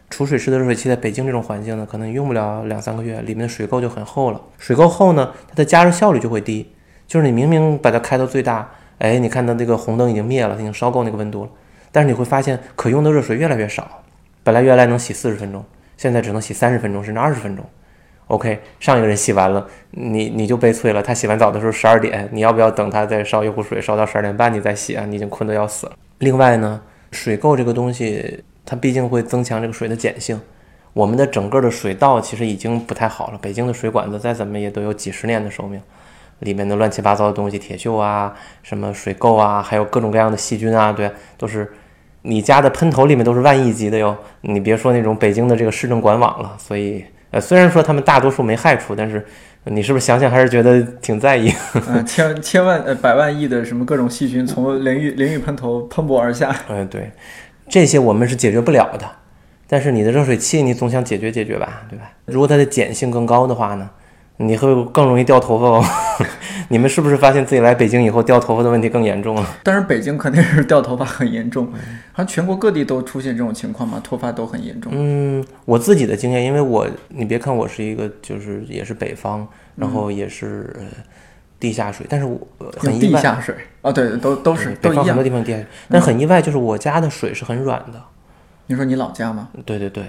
[0.09, 4.41] 储水式的热水器在北京这种环境呢，可能用不了两三个月，里面的水垢就很厚了。
[4.57, 6.73] 水垢厚呢，它的加热效率就会低，
[7.05, 8.69] 就是你明明把它开到最大。
[8.99, 11.49] 哎，你看到那个红灯已经灭了，已经烧够那个温度了，
[11.91, 14.01] 但是你会发现可用的热水越来越少。
[14.43, 15.63] 本来原来能洗四十分钟，
[15.97, 17.65] 现在只能洗三十分钟甚至二十分钟。
[18.27, 21.01] OK，上一个人洗完了，你你就悲催了。
[21.01, 25.05] 他洗完澡的时候十二点，你要不要等他再烧一壶水，烧到十二点半你再洗啊？
[25.05, 25.93] 你已经困得要死了。
[26.19, 30.39] 另外呢，水垢这个东西，它毕竟会增强这个水的碱性。
[30.93, 35.81] 我们的整个的水道其实已经不太好了，北京的水管子再怎么也都有几十年的寿命。
[36.39, 41.71] 里面的乱七八糟的东西，铁锈啊，什么水垢啊，还有各种各样的细菌啊，对，都是
[42.21, 44.15] 你家的喷头里面都是万亿级的哟。
[44.41, 46.55] 你别说那种北京的这个市政管网了。
[46.59, 47.03] 所以，
[47.37, 49.23] 呃，虽然说他们大多数没害处，但是
[49.65, 51.53] 你是不是想想还是觉得挺在意？
[51.87, 56.55] 嗯，千千万呃百万亿的什么各种细菌从淋浴淋浴喷头喷薄而下。
[56.67, 57.11] 嗯，对，
[57.69, 59.07] 这些我们是解决不了的。
[59.67, 62.09] 但是你的热水器，你总想解决解决吧，对吧？
[62.25, 63.87] 如果它的碱性更高的话呢？
[64.37, 65.83] 你会更容易掉头发哦。
[66.69, 69.47] 你们是不是发现自己来北京以后掉头发的问题更严重了？
[69.63, 71.65] 但是北京肯定是掉头发很严重，
[72.11, 74.91] 好像全国各地都出现这种情况嘛，脱发都很严重。
[74.95, 80.75] 嗯，我自己的经验，因为我你别看我是一个就是也是北方，然后也是
[81.59, 82.39] 地下水，但是我
[82.77, 83.17] 很意外。
[83.17, 88.01] 地下水哦，对，都都是北方很多地方地下水，但很意外，就是我家的水是很软的。
[88.67, 89.49] 你说你老家吗？
[89.65, 90.03] 对对对。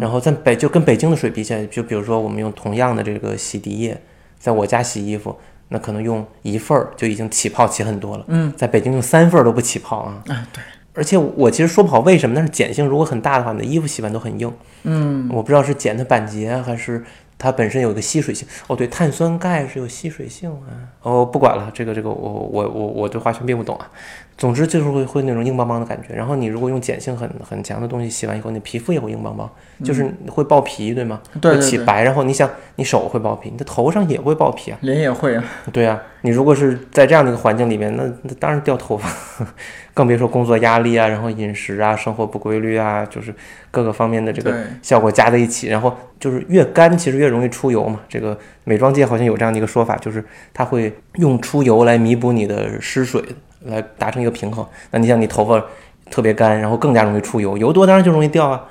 [0.00, 4.00] 然后在北就跟北京的水比起来，就比如说我们用同样的这个洗涤液，
[4.38, 5.36] 在我家洗衣服，
[5.72, 8.24] 那可能用一份儿就已经起泡起很多了。
[8.28, 10.22] 嗯，在北京用三份儿都不起泡啊。
[10.28, 10.62] 嗯，对，
[10.94, 14.52] 而且我其实说不好为什么，但是碱性如果很大的话，你的衣服洗完都很硬。
[14.84, 17.02] 嗯，我不知道是碱的板结还是
[17.38, 18.46] 它本身有一个吸水性。
[18.66, 20.68] 哦，对，碳酸钙是有吸水性啊。
[21.02, 23.90] 哦，不管了，这个这个我我我我对化学并不懂啊。
[24.36, 26.14] 总之就是会会那种硬邦邦的感觉。
[26.14, 29.50] 然后你如果用碱性很很强的东西洗完以后，你皮肤也会硬邦邦，
[29.84, 31.20] 就是会爆皮，对吗？
[31.40, 32.02] 对对对，会起白。
[32.02, 34.78] 然后你想，你手会爆皮，你的头上也会爆皮啊。
[34.80, 35.44] 脸也会啊。
[35.72, 39.08] 对啊，你如果是在这样的一个环境里面，那那当然掉头发，
[39.94, 43.34] 更别说工作压力啊，然后饮食啊，生活不规律啊，就是
[43.70, 48.00] 各个方面的这个，效果加在一起，然后就是越干其实越容易出油嘛。
[48.08, 53.22] 这个美妆界好像有这样的一个说法，就是它会用出油来弥补你的失水，
[53.64, 54.66] 来达成一个平衡。
[54.90, 55.64] 那你像你头发
[56.10, 58.64] 特别干，然后更加容易出油，油多当然就容易掉啊。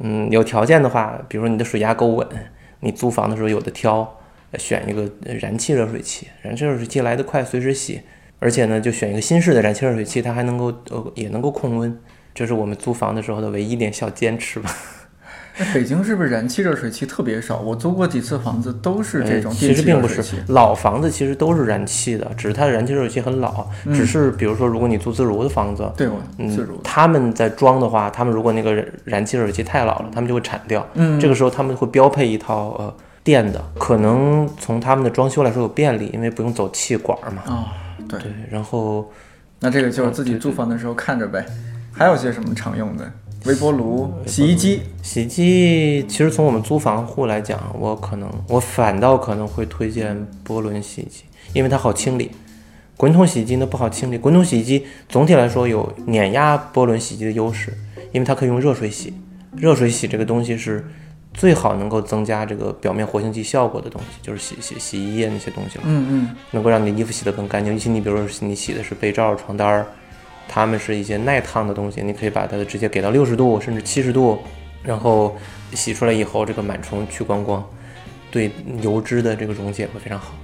[0.00, 2.26] 嗯，有条件的话，比如说你的水压够稳，
[2.80, 4.16] 你租房的时候有的挑，
[4.56, 8.00] 选一个燃气热水器，燃气热水器来得快，随时洗。
[8.40, 11.98] 而且呢，就选一个新式的燃气热水器，它还能够呃也能够控温，
[12.32, 14.70] 这是我们租房的时候的唯一一点小坚持吧。
[15.58, 17.58] 那 北京是不是燃气热水器特别少？
[17.58, 20.22] 我租过几次房子都是这种呃其实并不是。
[20.48, 23.66] 老房子，其实都是燃气的，只是它的燃气热水器很老。
[23.84, 26.06] 嗯只是比如说，如果你租自如的房子，对，
[26.48, 26.80] 自如，。
[26.84, 30.86] 他们在装的话，他们如果那个燃燃气热水器太老了，他们就会铲掉。
[30.94, 32.94] 嗯，这个时候他们会标配一套呃
[33.24, 37.42] 电的，可能从他们的装修来说有便利，因为不用走气管嘛。
[37.46, 37.72] 啊、
[38.08, 39.10] 对，对，然后
[39.60, 41.44] 那这个就是自己租房的时候看着呗。
[41.92, 43.10] 还有些什么常用的？
[43.46, 44.82] 微波炉、洗衣机。
[45.02, 51.22] 洗衣机，其实从我们租房户来讲，我可能我反倒可能会推荐波轮洗衣机，
[51.52, 52.30] 因为它好清理。
[52.96, 57.72] 滚筒洗衣机呢不好清理，滚筒洗衣机总体来说有碾压波轮洗衣机的优势，
[58.12, 59.14] 因为它可以用热水洗。
[59.54, 60.86] 热水洗这个东西是
[61.32, 65.84] 最好能够增加这个表面活性剂效果的东西，就是洗洗洗衣液那些东西了。
[65.86, 67.72] 嗯嗯，能够让你的衣服洗得更干净。
[67.72, 69.86] 尤其你比如说你洗的是被罩、床单儿，
[70.48, 74.38] 它们是一些耐烫的东西，你可以把它的直接给到六十度甚至七十度，
[74.82, 75.36] 然后
[75.74, 77.62] 洗出来以后，这个螨虫去光光，
[78.30, 80.34] 对油脂的这个溶解会非常好。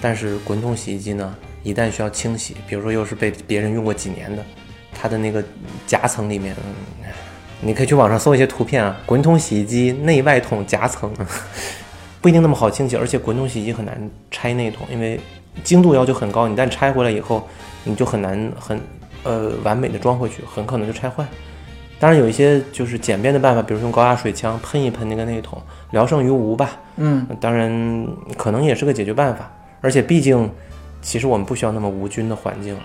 [0.00, 4.42] 但是滚筒洗衣机呢，一旦需要清洗，比如说又是被别人用过几年的，
[4.92, 5.44] 它的那个
[5.86, 6.56] 夹层里面，
[7.60, 11.12] 你可以去网上搜一些图片啊，滚筒洗衣机内外筒夹层。
[12.20, 15.18] 不一定那么好清洗，而且滚筒洗衣机很难拆内桶，因为
[15.64, 17.48] 精度要求很高，你一旦拆回来以后，
[17.82, 18.80] 你就很难很
[19.22, 21.26] 呃完美的装回去，很可能就拆坏。
[21.98, 26.80] 当然有一些就是简便的办法，比如用高压水枪喷一喷那个内桶，聊胜于无吧。
[26.96, 28.06] 嗯，当然
[28.36, 30.50] 可能也是个解决办法，而且毕竟
[31.00, 32.82] 其实我们不需要那么无菌的环境了，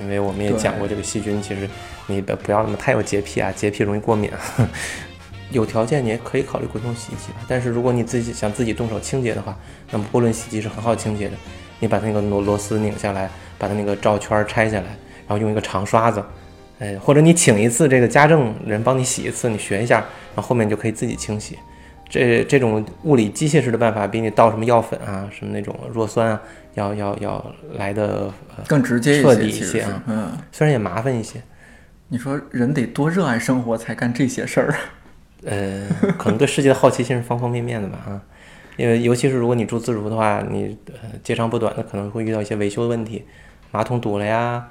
[0.00, 1.68] 因为我们也讲过这个细菌，其实
[2.06, 4.30] 你不不要那么太有洁癖啊，洁癖容易过敏。
[5.50, 9.56] 有条件你也可以考虑滚筒洗衣机吧，但是如果你自己想自己动手清洁的话，
[9.90, 11.34] 那么波轮洗衣机是很好清洁的。
[11.80, 14.94] 你把那个螺螺丝拧下来，把它那个罩圈拆下来，
[15.28, 16.20] 然后用一个长刷子，
[16.80, 19.98] 哎，或者你请一次这个家政人帮你洗一次，你学一下，
[20.34, 21.56] 然后后面就可以自己清洗。
[22.08, 26.40] 这这种物理机械式的办法，比你倒什么药粉啊、什么那种弱酸啊，
[26.72, 31.38] 要要要来的、呃、更直接一些，彻底一些啊嗯，虽然也麻烦一些，
[32.08, 34.74] 你说人得多热爱生活才干这些事儿？
[35.44, 35.86] 呃，
[36.16, 38.22] 可能对世界的好奇心是方方面面的吧啊，
[38.78, 43.22] 因为尤其是如果你住自如的话，你呃接长不短的可能会遇到一些维修的问题，
[43.70, 44.66] 马桶堵了呀，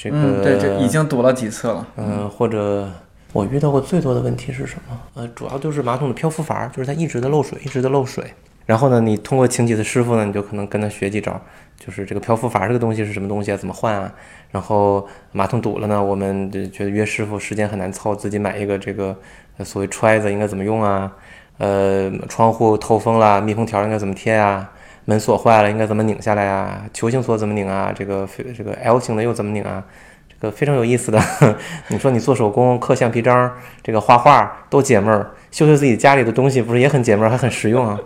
[0.00, 1.84] 这个、嗯，对，这已经堵了几次了。
[1.96, 2.88] 嗯、或者
[3.32, 4.96] 我遇到过最多的问题是什么？
[5.14, 8.24] 呃，主要就是马桶的漂浮阀，就是它一直在漏水，一直在漏水。
[8.64, 11.40] 然后呢，你通过请几次师傅呢，你就可能跟他学几招，
[11.76, 14.12] 就是这个漂浮阀这个东西是什么东西啊，怎么换啊？
[14.52, 19.16] 然后马桶堵了呢，我们就觉得约师傅时间很难凑，自己买一个这个
[19.56, 21.10] 呃所谓揣子应该怎么用啊？
[21.56, 24.70] 呃，窗户透风啦，密封条应该怎么贴啊？
[25.08, 26.84] 门锁坏了应该怎么拧下来啊？
[26.92, 27.90] 球形锁怎么拧啊？
[27.96, 29.82] 这个非这个 L 型的又怎么拧啊？
[30.28, 31.18] 这个非常有意思的。
[31.88, 33.50] 你说你做手工、刻橡皮章、
[33.82, 37.98] 这个画画都解闷儿，修修自己家里的东西不是也很解闷儿，还很实用啊？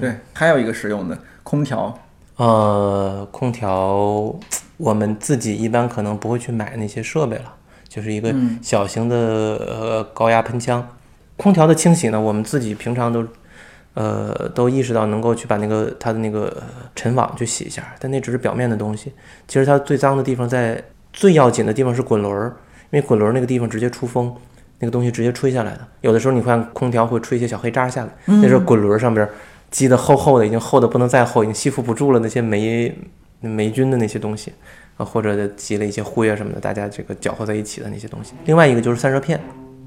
[0.00, 1.96] 对，还有一个实用的空调。
[2.38, 4.34] 呃，空调
[4.76, 7.54] 我们自己一般可能不会去买那些设备了，
[7.88, 10.88] 就是一个嗯小型的呃高压喷枪。
[11.36, 13.24] 空调的清洗呢，我们自己平常都
[13.94, 16.62] 呃都意识到能够去把那个它的那个呃
[16.94, 19.12] 尘网去洗一下，但那只是表面的东西。
[19.48, 20.82] 其实它最脏的地方在
[21.12, 22.56] 最要紧的地方是滚轮儿，
[22.90, 24.34] 因为滚轮儿那个地方直接出风，
[24.80, 25.80] 那个东西直接吹下来的。
[26.00, 29.32] 有的时候你看空调会吹一些小黑渣下来，那时候滚轮儿上边儿
[29.70, 32.92] 积的厚厚的，已经厚的不能再厚，已经吸附不住了那些霉
[33.40, 34.52] 霉菌的那些东西，
[34.96, 38.34] 啊，或者积了一些灰啊什么的，大家这个搅和在一起的那些东西。
[38.44, 39.40] 另外一个就是散热片，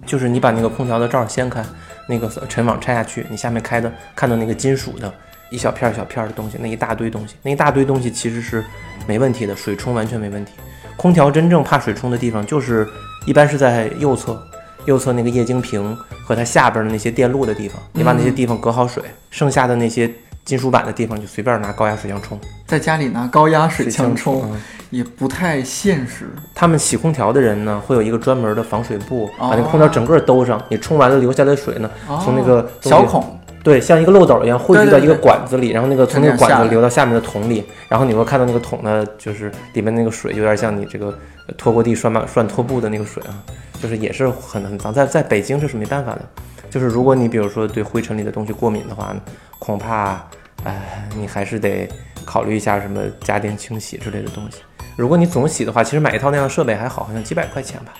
[0.07, 1.63] 就是你把那个空调的罩儿掀开，
[2.07, 5.13] 那个尘网拆下去，你下面开的看到那个金属的
[5.49, 8.63] 一小片儿一小片儿的东西，那一大堆东西，那一大堆东西其实是
[9.05, 10.53] 没问题的，水冲完全没问题。
[10.95, 12.87] 空调真正怕水冲的地方，就是
[13.25, 14.41] 一般是在右侧，
[14.85, 20.11] 右侧那个液晶屏和它下边的那些电路的地方，你把那些地方隔好水，剩下的那些
[20.47, 22.39] 金属板的地方就随便拿高压水枪冲。
[22.65, 24.59] 在家里拿高压水枪冲嗯。
[24.89, 26.29] 也不太现实。
[26.55, 29.49] 他们洗空调的人呢，会有一个专门的防水布，哦。
[29.49, 31.91] 把那个空调整个兜上，你冲完了留下来的水呢，
[32.23, 35.07] 从那个哦小孔，对，像一个漏斗一样汇聚到一个对。
[35.07, 41.07] 对对管子里，然后那个从那个管子流到下面的桶里，然后你会看到那个桶呢，就是里面那个水有点像你这个
[41.47, 43.35] 呃拖过地涮马涮拖布的那个水啊，
[43.81, 46.21] 就是也是很很脏，在在北京这是没办法的，
[46.69, 49.19] 就是如果你比如说对灰尘里的东西过敏的话呢，
[49.59, 50.25] 恐怕
[50.63, 51.87] 哎你还是得
[52.25, 54.57] 考虑一下什么家电清洗之类的东西。
[54.95, 57.93] 如果你总洗的话，其实买一套那样的设备还好，好像几百块钱吧。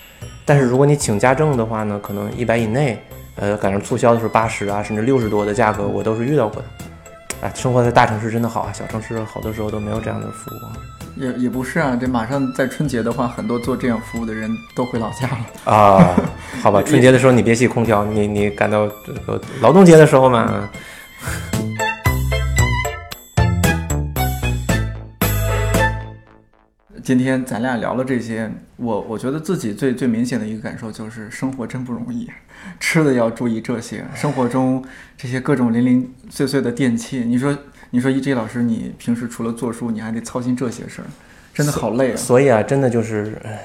[0.44, 3.00] 但是如果你请家政的话呢，可能一百以内，
[3.36, 6.68] 呃，赶上促销的时候八十啊，甚至六十多的价格，我都是遇到过的。
[7.42, 15.72] 哎，生活在大城市真的好啊，小城市好多时候都没有这样的服务也也不是啊，这马上在春节的话，很多做这样服务的人都回老家了。
[15.72, 16.16] 啊。
[16.64, 20.68] 好吧，春节的时候你别洗空调，你你赶到这个劳动节的时候嘛，
[27.08, 32.30] 今天咱俩聊了这些，我我觉得自己最最明显的一个感受就是生活真不容易，
[32.82, 34.84] 吃的要注意这些，生活中
[35.16, 37.58] 这些各种零零碎碎的电器，你说
[37.92, 41.08] 你说一 J 老师，你平时除了做书，你还得操心这些事儿，
[41.54, 42.18] 真的好累啊！
[42.18, 43.58] 所以啊，真的就是哎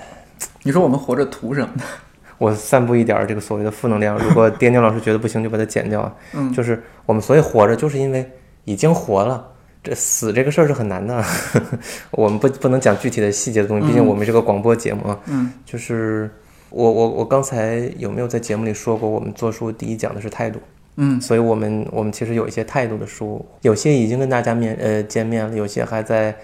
[0.62, 1.82] 你说我们活着图什么呢？
[2.38, 4.16] 我散布一点儿这个所谓的负能量。
[4.22, 6.14] 如果颠颠老师觉得不行，就把它剪掉啊。
[6.34, 8.30] 嗯就是我们所以活着，就是因为
[8.66, 9.48] 已经活了。
[9.82, 11.24] 这死这个事儿是很难的，
[12.12, 15.18] 我们不不能讲具体的细节的东西，毕竟嗯我们是个广播节目啊。
[15.26, 16.30] 嗯就是
[16.70, 20.60] 我我我刚才有没有在节目里说过，我们做书第一讲的是态度，
[20.96, 26.34] 嗯所以我们我们其实有一些态度的书，有些已经跟大家面呃见面了，有些还在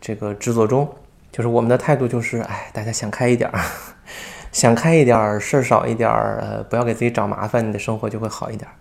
[0.00, 0.88] 这个制作中。
[1.32, 3.60] 就是我们的态度就是，哎，大家想开一点儿，
[4.52, 8.72] 想开一点儿，事儿少一点儿，呃，不要给自己找麻烦，你的生活就会好一点儿。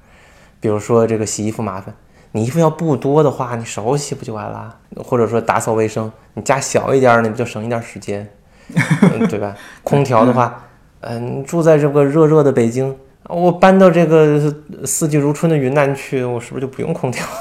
[0.61, 1.93] 比如说这个洗衣服麻烦，
[2.36, 4.76] 你衣服要布多的话，你手洗不就完了？
[4.98, 8.30] 或者说打扫卫生，你家小一点儿，你不就省一点儿时间，
[8.76, 9.56] 嗯对吧？
[9.86, 10.66] 空调的话，
[11.00, 12.94] 嗯、你住在这个热热的北京，
[13.30, 17.32] 我搬到这个四季如春的云南去，我是不是就不用空调了？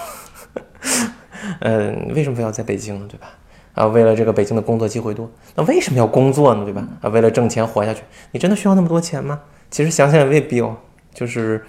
[1.58, 3.06] 嗯， 为什么非要在北京呢？
[3.10, 3.26] 对吧？
[3.74, 6.62] 啊，为了这个北京的工作机会多，那为什么要工作呢？
[6.62, 6.86] 对吧？
[7.00, 9.40] 啊，为了挣钱活下去，你真的需要那么多钱吗？
[9.72, 10.76] 其实想想也未必哦，
[11.12, 11.64] 就是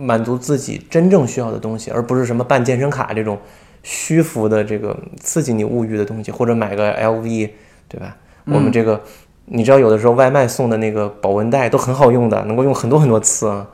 [0.00, 3.38] 满足自己真正需要的东西，而不是什么办健身卡这种
[3.82, 7.50] 虚浮的这个刺激你物欲的东西，或者买个 LV，
[7.88, 8.16] 对吧？
[8.46, 9.00] 我们这个，
[9.44, 13.68] 你知道有的时候外卖送的那个保温袋都很好用的，能够用很多很多次啊。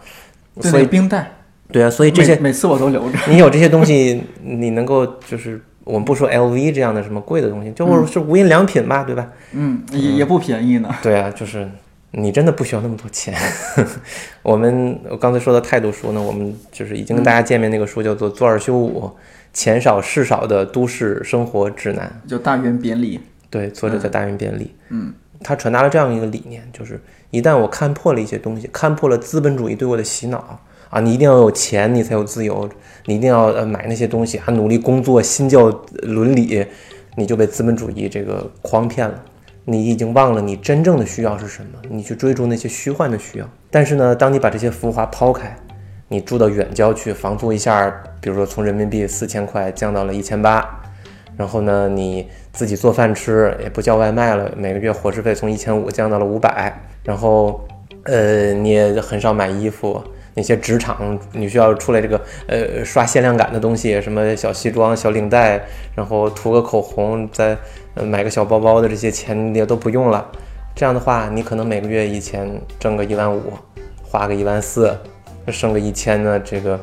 [0.60, 1.30] 对所以冰袋，
[1.70, 3.18] 对啊，所以这些每每次我都留着。
[3.30, 9.28] 你有这些东西，你能够就是我们不说 LV 这样的什么贵的东西，就是无印良品吧，对吧？
[9.52, 10.88] 嗯，也也不便宜呢。
[11.02, 11.68] 对啊，就是
[12.18, 13.34] 你真的不需要那么多钱。
[14.42, 19.10] 我们我刚才说的态度书呢，我们就是已经跟大家见面那个书叫做《做二休五：
[19.52, 22.10] 钱少事少的都市生活指南》。
[22.30, 24.74] 就大圆扁理，对，作者叫大原便利。
[24.88, 25.12] 嗯，
[25.42, 26.98] 他传达了这样一个理念，就是
[27.30, 30.58] 一旦我看破了一些东西，看破了资本主义对我的洗脑
[30.88, 32.66] 啊，你一定要有钱，你才有自由，
[33.04, 35.68] 你一定要呃买那些东西，还努力工作，新教
[36.02, 36.64] 伦理，
[37.16, 39.22] 你就被资本主义这个诓骗了。
[39.68, 43.48] 你已经忘了你真正的需要是什么，你去追逐那些虚幻的需要。
[43.68, 45.56] 但是呢，当你把这些浮华抛开，
[46.06, 47.90] 你住到远郊去，房租一下，
[48.20, 50.64] 比如说从人民币四千块降到了一千八，
[51.36, 57.60] 然后呢，你自己做饭吃，也不叫外卖了，每个月伙食费从一千五降到了五百，然后，
[58.04, 60.00] 呃，你也很少买衣服，
[60.36, 65.60] 那些职场你需要出来这个呃刷限量感的东西，什么小西装、小领带，
[65.94, 67.56] 然后涂个口红，再
[67.94, 70.30] 呃买个小包包的这些钱也都不用了。
[70.74, 73.50] 这样的话，你可能每个月以前挣个一万五，
[74.02, 74.94] 花个一万四，
[75.48, 76.78] 剩个一千呢，这个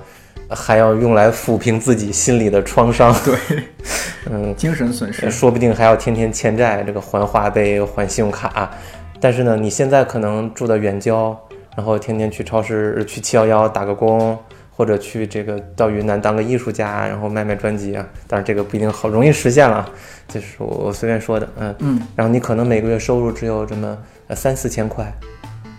[0.49, 3.15] 还要用来抚平自己心里的创伤。
[3.23, 3.37] 对，
[4.31, 5.29] 嗯，精神损失。
[5.29, 8.71] 说不定还要天天欠债，这个还花呗、还信用卡。
[9.19, 11.39] 但是呢，你现在可能住的远郊，
[11.75, 14.37] 然后天天去超市、去七幺幺打个工，
[14.71, 18.07] 或者去这个到云南当个艺术家，然后卖卖专辑啊。
[18.27, 19.87] 当然这个不一定好容易实现了，
[20.27, 22.01] 这是我我随便说的，嗯嗯。
[22.15, 23.97] 然后你可能每个月收入只有这么
[24.27, 25.11] 呃三四千块，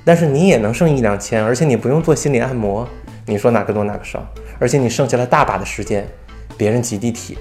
[0.04, 2.86] 但是你也能剩一两千，而且你不用做心理按摩，
[3.26, 4.24] 你说哪个多哪个少？
[4.58, 6.06] 而且你剩下了大把的时间，
[6.56, 7.36] 别人挤地铁，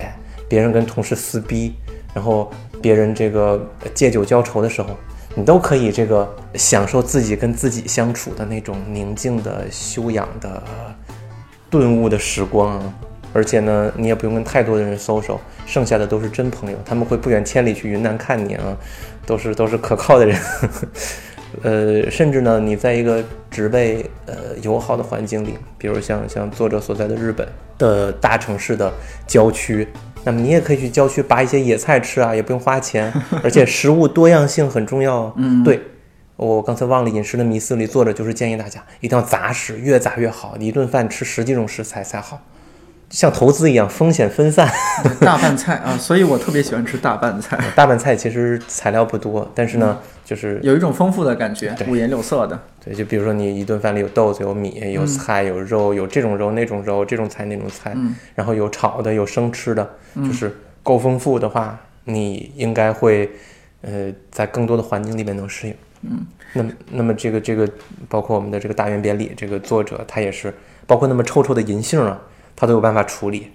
[0.47, 1.75] 别人跟同事撕逼，
[2.13, 2.51] 然后
[2.81, 3.51] 别人这个
[3.83, 4.89] 呃借酒浇愁的时候，
[5.35, 10.61] 你都可以这个享受自己跟自己相处的那种宁静的、修养的、
[11.69, 12.93] 顿悟的时光啊。
[13.35, 18.77] 而且呢，你也不用跟太多的人 social，剩下的都是真朋友，他们会不远千里去云南看你啊，
[19.25, 20.39] 都是都是可靠的人。
[21.63, 27.47] 呃，甚至呢，你在一个植被呃友好的环境里，比如像像作者所在的日本
[27.79, 28.93] 的大城市的
[29.25, 29.87] 郊区，
[30.25, 33.11] 那么你也可以去郊区拔一些野菜吃啊，也不用花钱，
[33.43, 35.33] 而且食物多样性很重要。
[35.37, 35.81] 嗯，对
[36.35, 42.41] 我刚才忘了饮食的迷思里，作者就是建议大家一定要杂食，越杂越好，一顿饭吃十几种食材才好。
[43.09, 44.67] 像投资一样，风险分散。
[45.21, 47.59] 大拌菜啊，所以我特别喜欢吃大拌菜。
[47.75, 52.59] 大拌菜其实材料不多，但是呢，就是有一种丰富的感觉，五颜六色的。
[52.83, 57.95] 对，就比如说你一顿饭里有豆子、有米、有菜、有肉，有这种肉、那种肉，这种菜、那种菜，
[58.35, 63.29] 然后有炒的、有生吃的，就是够丰富的话，你应该会，
[63.81, 65.75] 呃，在更多的环境里面能适应。
[66.01, 67.67] 嗯，那么，那么这个这个，
[68.09, 70.53] 包括我们的这个大圆扁里这个作者，他也是，
[70.85, 72.19] 包括那么臭臭的银杏啊。
[72.55, 73.47] 他都有办法处理，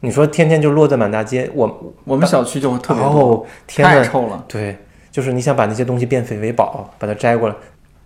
[0.00, 4.42] 你说天天就落在满大街，我我们小区就特别多，太臭了。
[4.48, 4.78] 对，
[5.16, 7.54] 就是你想把那些东西变废为宝，把它摘过来，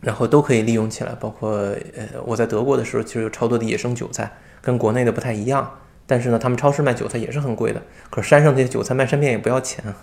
[0.00, 1.12] 然后都可以利用起来。
[1.18, 1.50] 包括
[1.96, 4.30] 呃，我在德国的时候，其实有超多的野生韭菜，
[4.62, 5.68] 跟国内的不太一样。
[6.06, 9.96] 但是呢，他们超市卖韭菜也是很贵的，可是山上这些韭菜卖善变也不要钱啊。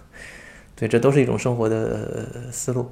[0.75, 2.91] 对，这都是一种生活的思路。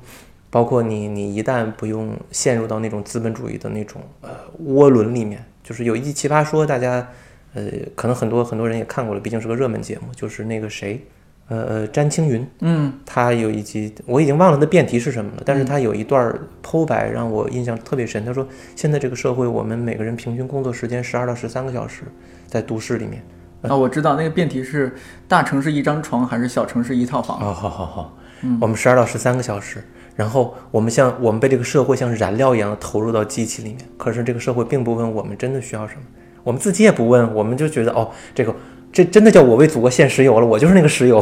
[0.49, 4.30] 包括你，你一旦不用陷入到那种资本主义的那种呃
[4.63, 7.05] 涡轮里面，就是有一奇葩说，大家。
[7.53, 7.63] 呃，
[7.95, 10.13] 可能很多很多人也看过了，毕竟是个热门节目。
[10.13, 11.01] 就是那个谁，
[11.47, 16.33] 呃呃，詹青云，嗯，他有一集我已经忘了他辩题是什么了，但是他有一段
[16.63, 18.25] 剖白让我印象特别深。
[18.25, 22.03] 他说，现在这个社会，我们每个人平均工作时间十二到十三个小时，
[22.47, 23.23] 在都市里面。
[23.61, 24.93] 啊，我知道那个辩题是
[25.27, 27.37] 大城市一张床还是小城市一套房？
[27.39, 29.83] 哦，好好好，嗯，我们十二到十三个小时，
[30.15, 36.01] 然后我们像我们被这个社会像燃料一样投入到机器里面，可是这个社会并不问我们真的需要什么。
[36.43, 38.53] 我们自己也不问，我们就觉得哦，这个
[38.95, 41.21] 这真的叫我为祖国献石油了，我就是那个石油，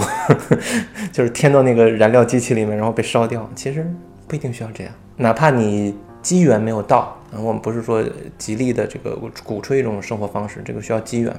[1.12, 3.50] 就是添到那个燃料机器里面，然后被烧掉。
[3.56, 3.84] 其实
[4.28, 8.04] 不一定需要这样，哪怕你机缘没有到，我们不是说
[8.38, 11.36] 极力的这个鼓吹一种生活方式，这个需要机缘，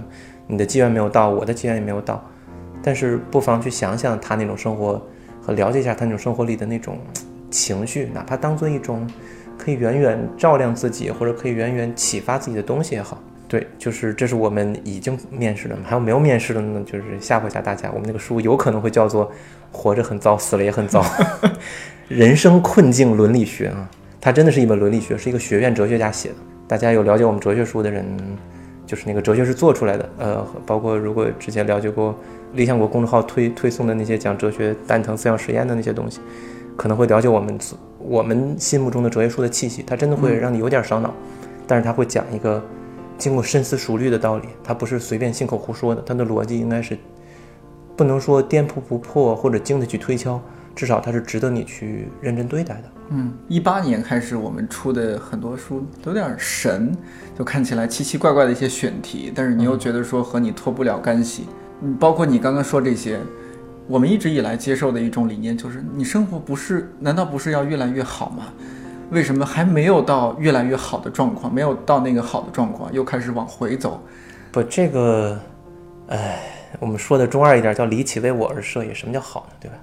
[0.48, 2.20] 你的机缘没有到，我的机缘也没有到，
[2.82, 5.00] 但是不妨去想想他那种生活
[5.40, 6.98] 和了解一下他那种生活里的那种
[7.48, 9.08] 情绪，哪怕当做一种
[9.56, 13.22] 可以远远照亮自己或者可以远远启发自己的东西也好。
[13.54, 16.82] 对，就是这是我们已经面试的，还有没有面试的呢？
[16.84, 19.26] 就是吓唬一下大家，我们那个书有可能会叫做
[19.70, 21.00] 《活着很糟，死了也很糟
[22.08, 23.88] 》，人生困境伦理学啊，
[24.20, 26.34] 它真的是一本伦理学，是一个学院哲学家写的。
[26.66, 28.04] 大家有了解我们哲学书的人，
[28.84, 32.12] 就是那个哲学是做出来的，呃，包括如果之前了解过
[32.54, 36.18] 理想国公众号推推送的那些讲哲学蛋疼思想实验的那些东西，
[36.76, 37.56] 可能会了解我们
[38.00, 41.14] 我们心目中的哲学书的气息，它真的会让你有点烧脑，
[41.68, 42.60] 但是它会讲一个。
[43.16, 46.98] 经过深思熟虑的道理，他不是随便信口胡说的，他的逻辑应该是
[47.96, 50.40] 不能说颠扑不破或者经得起推敲，
[50.74, 52.90] 至少它是值得你去认真对待的。
[53.10, 56.96] 嗯，一八年开始我们出的很多书都有点神，
[57.38, 61.44] 就看起来奇奇怪怪的一些选题，但是你又觉得说和你脱不了干系。
[61.82, 63.20] 嗯，包括你刚刚说这些，
[63.86, 68.46] 我们一直以来接受的一种理念就是，你生活不是难道不是要越来越好吗？
[69.10, 71.52] 为什么还没有到越来越好的状况？
[71.52, 74.02] 没有到那个好的状况，又开始往回走？
[74.50, 75.38] 不，这个，
[76.08, 76.40] 哎，
[76.80, 78.92] 我们说的中二一点，叫“离奇为我而设也”。
[78.94, 79.56] 什么叫好呢？
[79.60, 79.76] 对吧？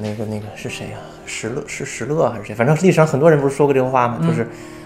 [0.00, 0.98] 那个那个是谁呀？
[1.26, 2.54] 石勒是石勒还是谁？
[2.54, 4.18] 反正历史上很多人不是说过这个话吗？
[4.22, 4.42] 就是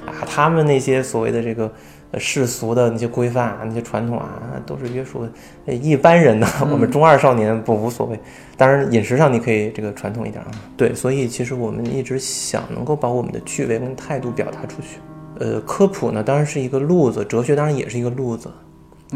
[0.06, 1.70] 啊，他们那些所谓的这个。
[2.18, 4.28] 世俗的那些规范啊，那些传统啊，
[4.66, 5.26] 都是约束
[5.66, 6.46] 一般人呢。
[6.70, 8.20] 我们中二少年不无所谓。
[8.56, 10.50] 当然，饮食上你可以这个传统一点啊。
[10.76, 14.98] 对，所以其实我们一直想能够把我们的趣味跟态度表达出去。
[15.40, 18.50] 呃，科普呢当然是一个路子，哲学当然也是一个路子。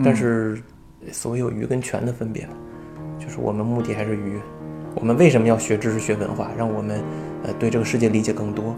[0.02, 0.58] 但是，
[1.12, 2.48] 所谓有鱼跟泉的分别，
[3.18, 4.40] 就是我们目的还是鱼。
[4.94, 6.50] 我们为什么要学知识、学文化？
[6.56, 7.02] 让我们
[7.44, 8.74] 呃对这个世界理解更多。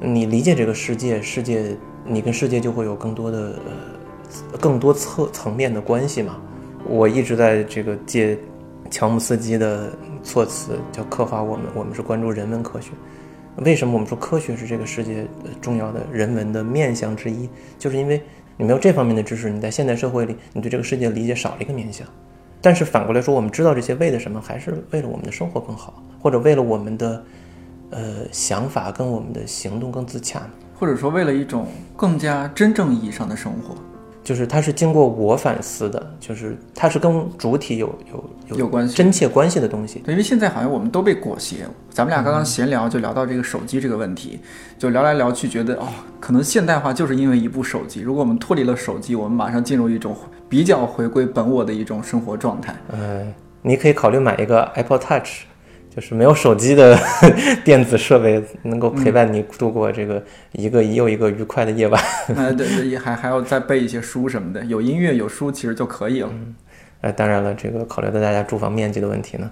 [0.00, 1.76] 你理解这个世界，世界。
[2.08, 6.36] 你跟世界就会有更多的呃更多层层面的关系嘛？
[6.88, 8.38] 我一直在这个借
[8.90, 9.90] 乔姆斯基的
[10.22, 12.90] 措辞，叫刻画我们，我们是关注人文科学。
[13.56, 15.26] 为什么我们说科学是这个世界
[15.60, 17.48] 重要的人文的面向之一？
[17.78, 18.22] 就是因为
[18.56, 22.06] 你没有这方面的知识，你在现代社会里，你对这个世界理解少了一个面向。
[22.60, 24.40] 但是反过来说，我们知道这些为了什么？
[24.40, 27.24] 还是为了我们的生活更好，或者为了我们的
[27.90, 28.00] 呃
[28.30, 30.50] 想法跟我们的行动更自洽呢？
[30.78, 31.66] 或者说，为了一种
[31.96, 33.74] 更加真正意义上的生活，
[34.22, 37.98] 就是它是经过我反思的，就是它是跟主体有
[38.50, 40.00] 有有关系真切关系的东西。
[40.00, 41.56] 对，因为现在好像我们都被裹挟。
[41.90, 44.38] 咱们俩刚刚闲聊就聊到这个手机这个问题，
[44.78, 45.86] 就聊来聊去，觉得哦，
[46.20, 48.02] 可能现代化就是因为一部手机。
[48.02, 50.14] 如果我们脱离了手机，我们马上进入一种
[50.48, 52.76] 比较回归本我的一种生活状态。
[52.92, 55.44] 嗯，你可以考虑买一个 Apple Touch，
[55.96, 56.94] 就是没有手机的
[57.64, 60.22] 电子设备，能够陪伴你度过这个
[60.52, 61.98] 一个又一个愉快的夜晚。
[62.36, 66.28] 呃，对对，也还还要再背一些书什么的，有音乐有书其实就可以了。
[67.00, 69.50] 呃，当然了，这个考虑到大家住房面积的问题呢，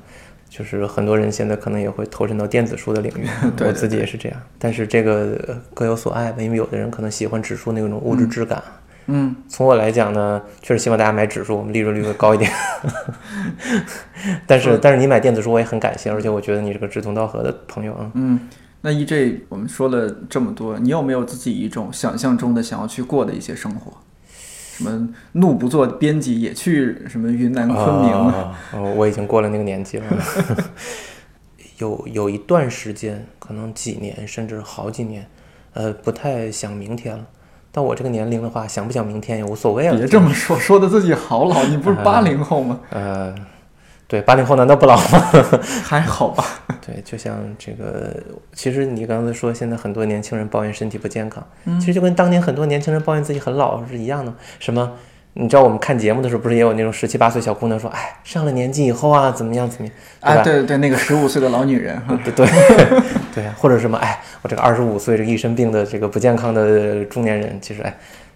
[0.51, 3.27] 就是很多人现在可能也会投身到电子书的领域，
[3.57, 4.39] 对我自己也是这样。
[4.59, 8.63] 但是这个呃各有所爱吧，因为有的人可能喜欢纸书那种物质质感。
[8.67, 8.73] 嗯，
[9.49, 12.51] 从我来讲呢，确实希望大家买指数，我们利润率会高一点。
[14.47, 18.11] 但是，但是你买电子书我也很感谢，而且我觉得你是个志同道合的朋友啊。
[18.15, 18.41] 嗯，
[18.81, 23.93] 那 EJ，我们说了这么多，你有没有自己一种想象中的想要去过的一些生活？
[24.77, 28.13] 什么怒不做编辑也去什么云南昆明？
[28.13, 30.05] 啊哦，我已经过了那个年纪了。
[31.79, 35.27] 有有一段时间，可能几年甚至好几年，
[35.75, 37.25] 呃，不太想明天了。
[37.75, 39.99] 到我这个年龄的话，想不想明天也无所谓了。
[39.99, 42.79] 别这么说，说的自己好老，你不是八零后吗？
[42.91, 43.35] 呃，
[44.07, 45.21] 对，八零后难道不老吗？
[45.83, 46.45] 还好吧。
[46.87, 48.15] 对，就像这个，
[48.53, 51.45] 其实你刚才说，现在很多年轻人抱怨身体不健康，
[51.81, 54.33] 其实就跟当年很多年轻人抱怨自己很老是一样的。
[54.61, 54.93] 什么？
[55.37, 60.43] 你知道我们看节目的时候，不是也有那种十七八岁小姑娘说，哎，上了年纪以后啊，怎么样怎么样，对啊，吧？
[60.45, 62.47] 对对对，那个十五岁的老女人哈，对对
[63.35, 67.93] 对，或者什么，哎，我这个二十五岁这个一身病的这个不健康的中年人，其实哎，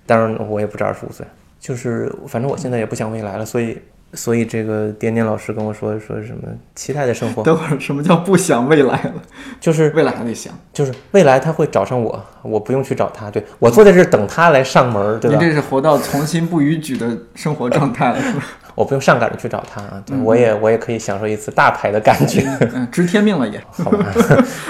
[0.07, 1.25] 当然我也不止二十五岁，
[1.61, 3.79] 就是反正我现在也不想未来了，所以
[4.15, 6.43] 所以这个点点老师跟我说说什么
[6.75, 9.15] 期待的生活，等会儿什么叫不想未来了？
[9.61, 15.37] 就是未来还得想，就是未来他会找上我，我不用去找他，对我坐在这儿等他来上门儿，对吧？
[15.39, 18.43] 您这是活到从心不逾矩的生活状态了，是吧？
[18.79, 22.49] 我不用上赶着去找他啊，对我也我也可以享受一次大牌的感觉。
[22.73, 23.61] 嗯，知天命了也。
[23.73, 24.07] 好吧，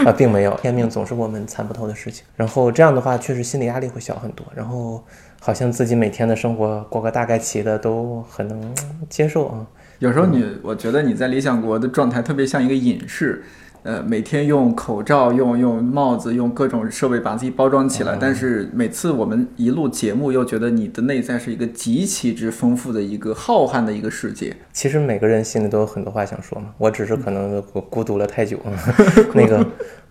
[0.07, 2.25] 啊，并没有，天命总是我们参不透的事情。
[2.35, 4.47] 然后这样的话，确实心理压力会小很多。
[4.55, 5.05] 然后
[5.41, 8.75] 好像自己每天的生活过个大概齐的，都很能
[9.11, 9.67] 接受啊。
[9.99, 13.45] 有时候你，我觉得你在理想国的状态特别像一个隐士，
[13.83, 24.55] 呃，每天用口罩、用用帽子、用各种设备把自己包装起来，但是每次我们一录节目，又觉得你的内在是一个极其之丰富的一个浩瀚的一个世界。
[24.73, 28.73] 其实每个人心里都有很多话想说嘛，我只是可能我孤独了太久啊。
[29.33, 29.67] 那个，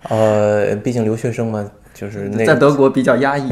[0.10, 3.50] 呃，毕竟留学生嘛，就是那个，在德国比较压抑，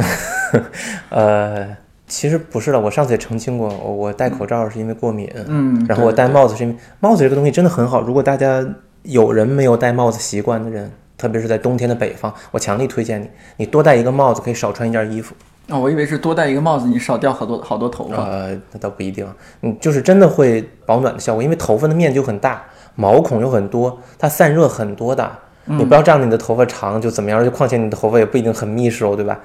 [1.09, 1.67] 呃，
[2.07, 8.01] 其实不是的，我上次也澄清过，我我戴口罩是因为过敏，嗯，然后我戴帽子是因为帽子这个东西真的很好。
[8.01, 8.65] 如果大家
[9.05, 15.33] 有人没有戴帽子习惯的人，特别是在冬天的北方，我强力推荐你，你多戴一个帽子可以少穿一件衣服。
[15.69, 18.23] 哦，我以为是多戴一个帽子，你少掉好多好多头发。
[18.23, 19.27] 呃，那倒不一定，
[19.61, 22.63] 嗯，就是真的会保暖的效果，因为头发的面积就很大，
[22.95, 25.31] 毛孔又很多，它散热很多的。
[25.67, 29.39] 你不要仗着你的头发长就怎么样，就况且你的头发也不一定很密实哦，对吧？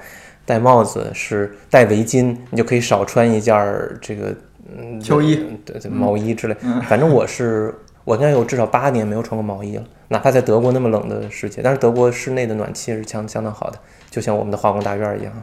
[0.45, 4.31] 戴帽子是戴围巾，你就可以少穿一件儿这个
[4.77, 6.55] 嗯秋衣，对对毛衣之类。
[6.87, 7.73] 反正我是
[8.03, 13.79] 我应该有至少八年没有穿过毛衣了，哪怕在德国那么冷的世界，但是德国室内的暖气是相相当好的，
[14.09, 15.33] 就像我们的化工大院儿一样。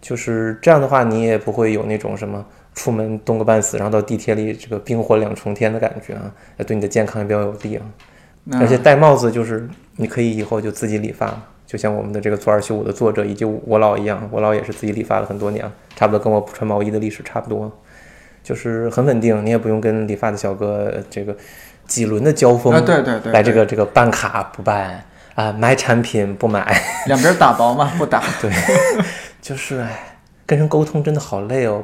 [0.00, 2.42] 就是这样的话，你也不会有那种什么
[2.74, 6.32] 出门冻个半死，然后到地铁里这个冰火两重天的感觉啊，
[6.66, 7.84] 对你的健康也比较有利啊。
[8.52, 17.70] 而且戴帽子就是你可以以后就自己理发，就像我们的这个左二修五的作者以及我老一样，我老也是自己理发了很多年，差不多跟我穿毛衣的历史差不多，
[18.42, 21.36] 就是很稳定，你也不用跟理发的小哥这个
[21.90, 28.22] 几轮的交锋，啊，对对对，来这个这个办卡不办啊，买产品不买，两边打薄嘛， 不打。
[28.40, 28.48] 对，
[29.42, 31.82] 就是哎，跟人沟通真的好累哦。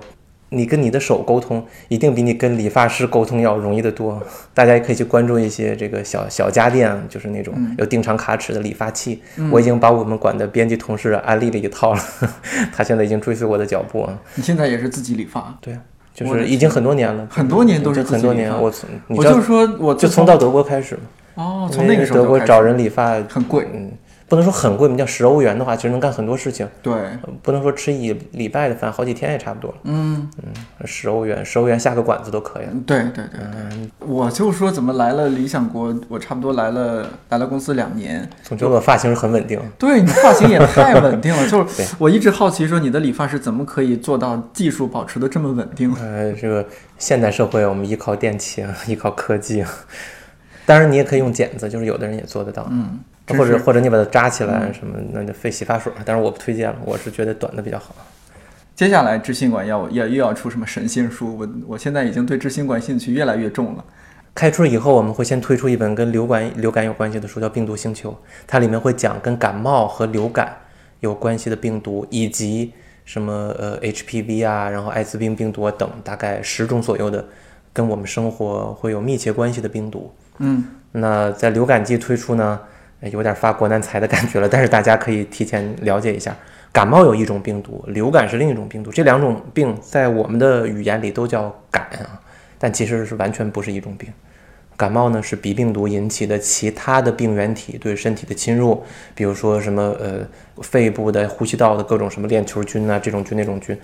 [0.51, 4.23] 你跟你的手沟通，一定比你跟理发师沟通要容易得多。
[4.55, 9.21] 大家也可以去关注一些这个小小家电，就是那种有定长卡尺的理发器。
[9.51, 12.01] 我已经把我们管的编辑同事安利了一套了，
[12.73, 14.17] 他现在已经追随我的脚步啊。
[14.37, 15.81] 你现在也是自己理发，对啊，
[16.17, 18.51] 就是已经很多年了，很多年都是就很多年。
[18.59, 23.93] 我从我就，说我就从到德国开始嘛，哦，从那个时候德国找人理发，很贵，嗯，
[24.29, 26.69] 不能说很贵，你叫十欧元的话，其实能干很多事情。
[26.83, 26.93] 对，
[27.43, 29.77] 不能说吃一礼拜的饭，好几天也差不多了。
[29.85, 30.29] 嗯，
[30.85, 32.73] 十欧元，十欧元下个馆子都可以了。
[32.85, 39.61] 对对对对，我就说怎么来了理想国，我差不多来了来了公司两年，总觉得我发型是很稳定。
[39.79, 45.95] 对你发型也太稳定了， 就是我一直好奇说你的理发师怎么可以做到技术保持的这么稳定？
[46.01, 46.67] 呃，这个
[46.99, 49.71] 现代社会我们依靠电器啊，依靠科技啊。
[50.65, 52.67] 当然，你也可以用剪子，就是有的人也做得到。
[52.73, 52.99] 嗯，
[53.29, 55.93] 或者或者你把它扎起来什么，那就费洗发水。
[56.05, 57.95] 但是我不推荐了，我是觉得短的比较好。
[58.75, 61.39] 接下来知心馆要要又要出什么神仙书？
[61.39, 63.85] 我我现在已经对知心馆兴趣越来越重了。
[64.35, 68.11] 开春以后，我们会先推出一本跟流感流感有关系的书，叫《病毒星球》，
[68.47, 70.55] 它里面会讲跟感冒和流感
[71.01, 72.71] 有关系的病毒，以及
[73.07, 77.25] 什么呃 HPV 啊，然后艾滋病病毒啊等，大概十种左右的
[77.73, 80.13] 跟我们生活会有密切关系的病毒。
[80.37, 82.61] 嗯，那在流感季推出呢，
[83.01, 86.37] 有点发国难财的感觉了，但是大家可以提前了解一下，
[86.73, 92.21] 感冒有一种病毒，流感是另一种病毒，这两种病在我们的语言里都叫感啊，
[92.59, 94.09] 但其实是完全不是一种病。
[94.77, 98.83] 感冒呢是鼻病毒引起的其他的病原体对身体的侵入，
[99.15, 100.21] 比如说什么呃
[100.63, 103.79] 肺部的、呼吸道的各种什么链球菌啊这种菌那种菌，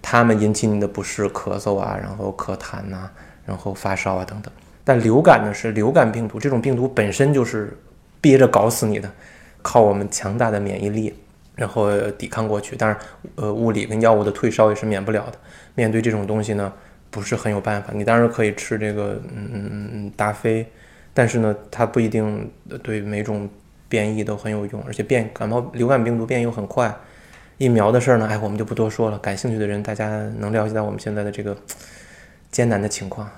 [0.00, 3.10] 它们引起你的不适、咳嗽啊，然后咳痰呐，
[3.44, 4.50] 然后发烧啊等等。
[4.82, 7.76] 但流感呢是流感病毒，这种病毒本身就是
[8.20, 9.10] 憋着搞死你的，
[9.62, 11.14] 靠我们强大的免疫力
[11.56, 12.76] 然后抵抗过去。
[12.76, 12.98] 当然，
[13.36, 15.38] 呃物理跟药物的退烧也是免不了的。
[15.74, 16.72] 面对这种东西呢。
[17.12, 20.64] 不是很有办法，你当然可以吃这个，嗯嗯嗯嗯，达菲，
[21.12, 22.48] 但是呢，它不一定
[22.84, 23.50] 对每种
[23.88, 26.94] 变异都很有用，而且变感冒、流感病毒变异又很快。
[27.58, 29.18] 疫苗的事儿呢，哎，我们就不多说了。
[29.18, 30.06] 感兴趣的人，大家
[30.38, 31.56] 能了解到我们现在的这个
[32.52, 33.28] 艰难的情况，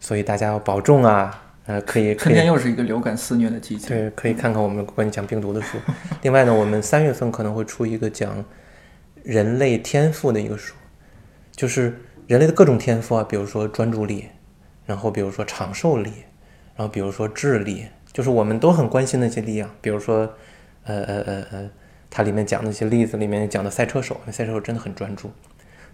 [0.00, 1.47] 所以大家要保重啊。
[1.68, 3.88] 呃，可以，春天又是一个流感肆虐的季节。
[3.88, 5.78] 对，可以看看我们关于讲病毒的书。
[6.22, 8.44] 另外呢，我们三月份可能会出一个讲
[9.22, 10.74] 人类天赋的一个书，
[11.52, 12.00] 就是。
[12.28, 14.26] 人类的各种天赋啊，比如说专注力，
[14.84, 16.12] 然后比如说长寿力，
[16.76, 19.70] 然后比如说智力，就是我们都很关心那些力量。
[19.80, 20.30] 比如说，
[20.84, 21.70] 呃呃呃呃，
[22.10, 25.30] 它里面讲的一些例子里面讲的赛车手，那赛车手真的很专注。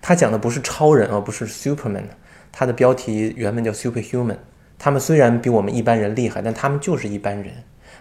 [0.02, 2.06] 他讲的不是超人而不是 Superman，
[2.50, 4.38] 他的标题原本叫 Superhuman。
[4.85, 7.51] 他们虽然比我们一般人厉害，但他们就是一般人。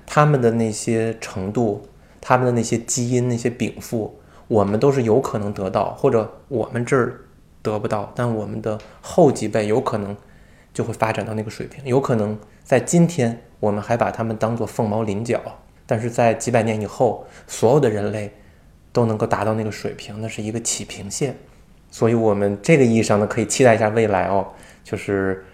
[0.05, 1.87] 他们的那些程度，
[2.19, 4.19] 他们的那些基因、那些禀赋，
[4.49, 7.21] 我们都是有可能得到，或者我们这儿。
[7.61, 10.17] 得不到，但我们的后几辈有可能
[10.73, 15.39] 就会发展到那个水平，有可能在今天我们还把他们当做凤毛麟角，
[15.85, 18.29] 但是在几百年以后，所有的人类
[18.91, 21.37] 都能够达到那个水平，那是一个起平线。
[21.89, 24.45] 所以，我们这个意义上呢，可以期待一下未来哦，
[24.83, 25.45] 就是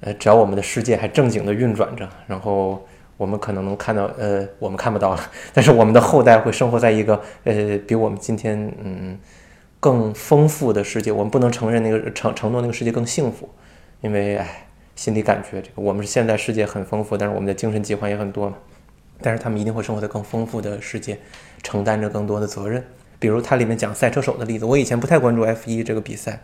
[0.00, 2.86] 呃，只要我们的世界还正经的运转着，然后
[3.16, 9.18] 我们可能能看到，呃，我们看不到了，但是我们的后代会生活在一个呃，比我们今天嗯。
[9.78, 13.48] 更丰富的世界，我们不能承认那个承承诺那个世界更幸福，
[14.00, 14.66] 因为哎，
[14.96, 18.56] 心里感觉这个我们是现在世界很丰富，但是我们的精神疾患也很多嘛。
[19.20, 21.18] 但是他们一定会生活在更丰富的世界，
[21.62, 22.82] 承担着更多的责任。
[23.20, 26.40] 比如它里面讲赛车手的例子，我以前不太关注 F 一这个比赛，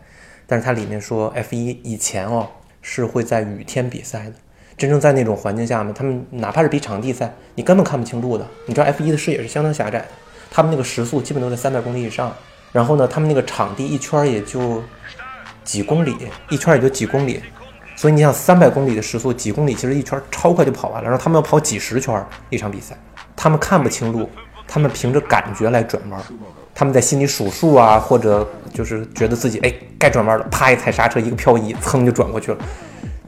[0.47, 2.47] 但是它里面说 F 一以前哦
[2.83, 4.33] 是会在雨天比赛的，
[4.77, 8.45] 真正在那种环境下面，他们哪怕是比场地赛，你根本看不清路的。
[8.67, 10.05] 你知道 F 一的视野是相当狭窄的，
[10.51, 12.31] 他们那个时速基本都在三百公里以上。
[12.71, 14.83] 然后呢，他们那个场地一圈也就
[15.63, 16.15] 几公里，
[16.49, 17.41] 一圈也就几公里，
[17.95, 21.09] 所以你想三百公里的时速，几公里其实一圈超快就跑完了。
[21.09, 22.97] 然后他们要跑几十圈一场比赛，
[23.35, 24.27] 他们看不清路，
[24.67, 26.21] 他们凭着感觉来转弯，
[26.73, 32.57] 他们在心里数数啊，或者就是觉得自己哎该转弯了，啪一踩刹车，一个漂移，噌就转过去了。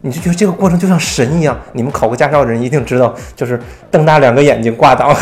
[0.02, 1.60] 你就觉得这个过程就像神一样。
[1.74, 3.60] 你们考过驾照的人一定知道，就是
[3.90, 5.16] 瞪大两个眼睛挂档，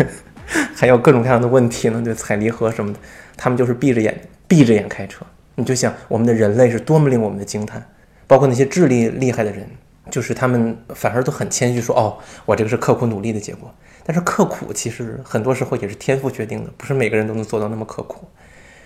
[0.74, 2.98] 还有各种各样的问题呢，就踩离合什么的。
[3.36, 5.26] 他们就是闭着眼闭着眼开车，
[5.56, 7.82] 你就想我们的人类是多么令我们的惊叹，
[8.26, 9.66] 包括那些智力厉害的人，
[10.10, 13.70] 就是他们反而都很谦虚说：“哦，我这个是刻苦努力的结果。”
[14.04, 18.28] 但是刻苦其实很多时候也是天赋决定的，不是每个人都能做到那么刻苦。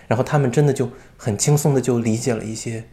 [0.06, 2.84] 然后他们真的就很轻松的就理解了一些，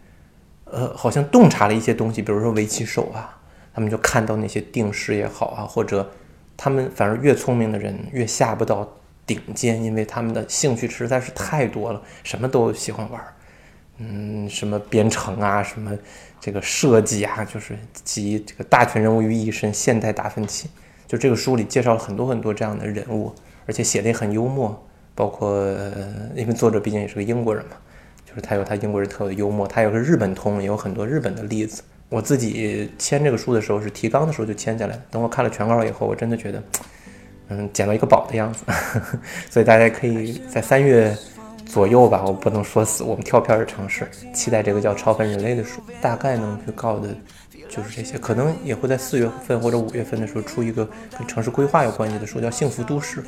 [0.66, 3.40] 呃，好像洞察了一些东西，比如说围棋手啊，
[3.74, 6.12] 他们就看到那些定式也好啊，或者
[6.58, 8.90] 他们反而越聪明的人越下不到。
[9.28, 13.34] 顶尖，因为他们的兴趣实在是太多了，什么都喜欢玩儿，
[13.98, 15.98] 嗯，什么编程啊，什么
[16.40, 19.74] 这个设计啊，就是集这个大群人物于一身。
[19.74, 20.70] 现代达芬奇，
[21.16, 23.34] 就这个书里介绍了很多很多这样的人物，
[23.66, 24.78] 而且写的也很幽默。
[25.16, 25.66] 包括
[26.36, 27.72] 因为作者毕竟也是个英国人嘛，
[28.26, 31.82] 就是他有他英国人特有的幽默，他有个日本通，也有很多日本的例子。
[32.10, 36.62] 我自己签这个书的时候是提纲的时候就签下来等我看了全稿以后，我真的觉得。
[37.48, 38.66] 嗯，捡到一个宝的样子，
[39.50, 41.16] 所以大家可以在三月
[41.66, 47.08] 左右吧，我不能说死，我们跳片的城市，期待这个叫《超凡人类》的书，大概能去告的，
[47.70, 50.88] 就是这些，可能也会在四月份或者五月份的时候出一个
[51.18, 53.22] 跟城市规划有关系的书，叫《幸福都市》，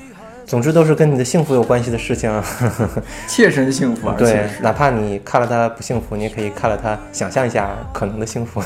[0.46, 2.32] 总之都是跟你的幸福有关系的事情，
[3.28, 8.62] 切身幸福，对，哪怕你看了它不幸福，你也可以看了它，想象一下可能的幸福。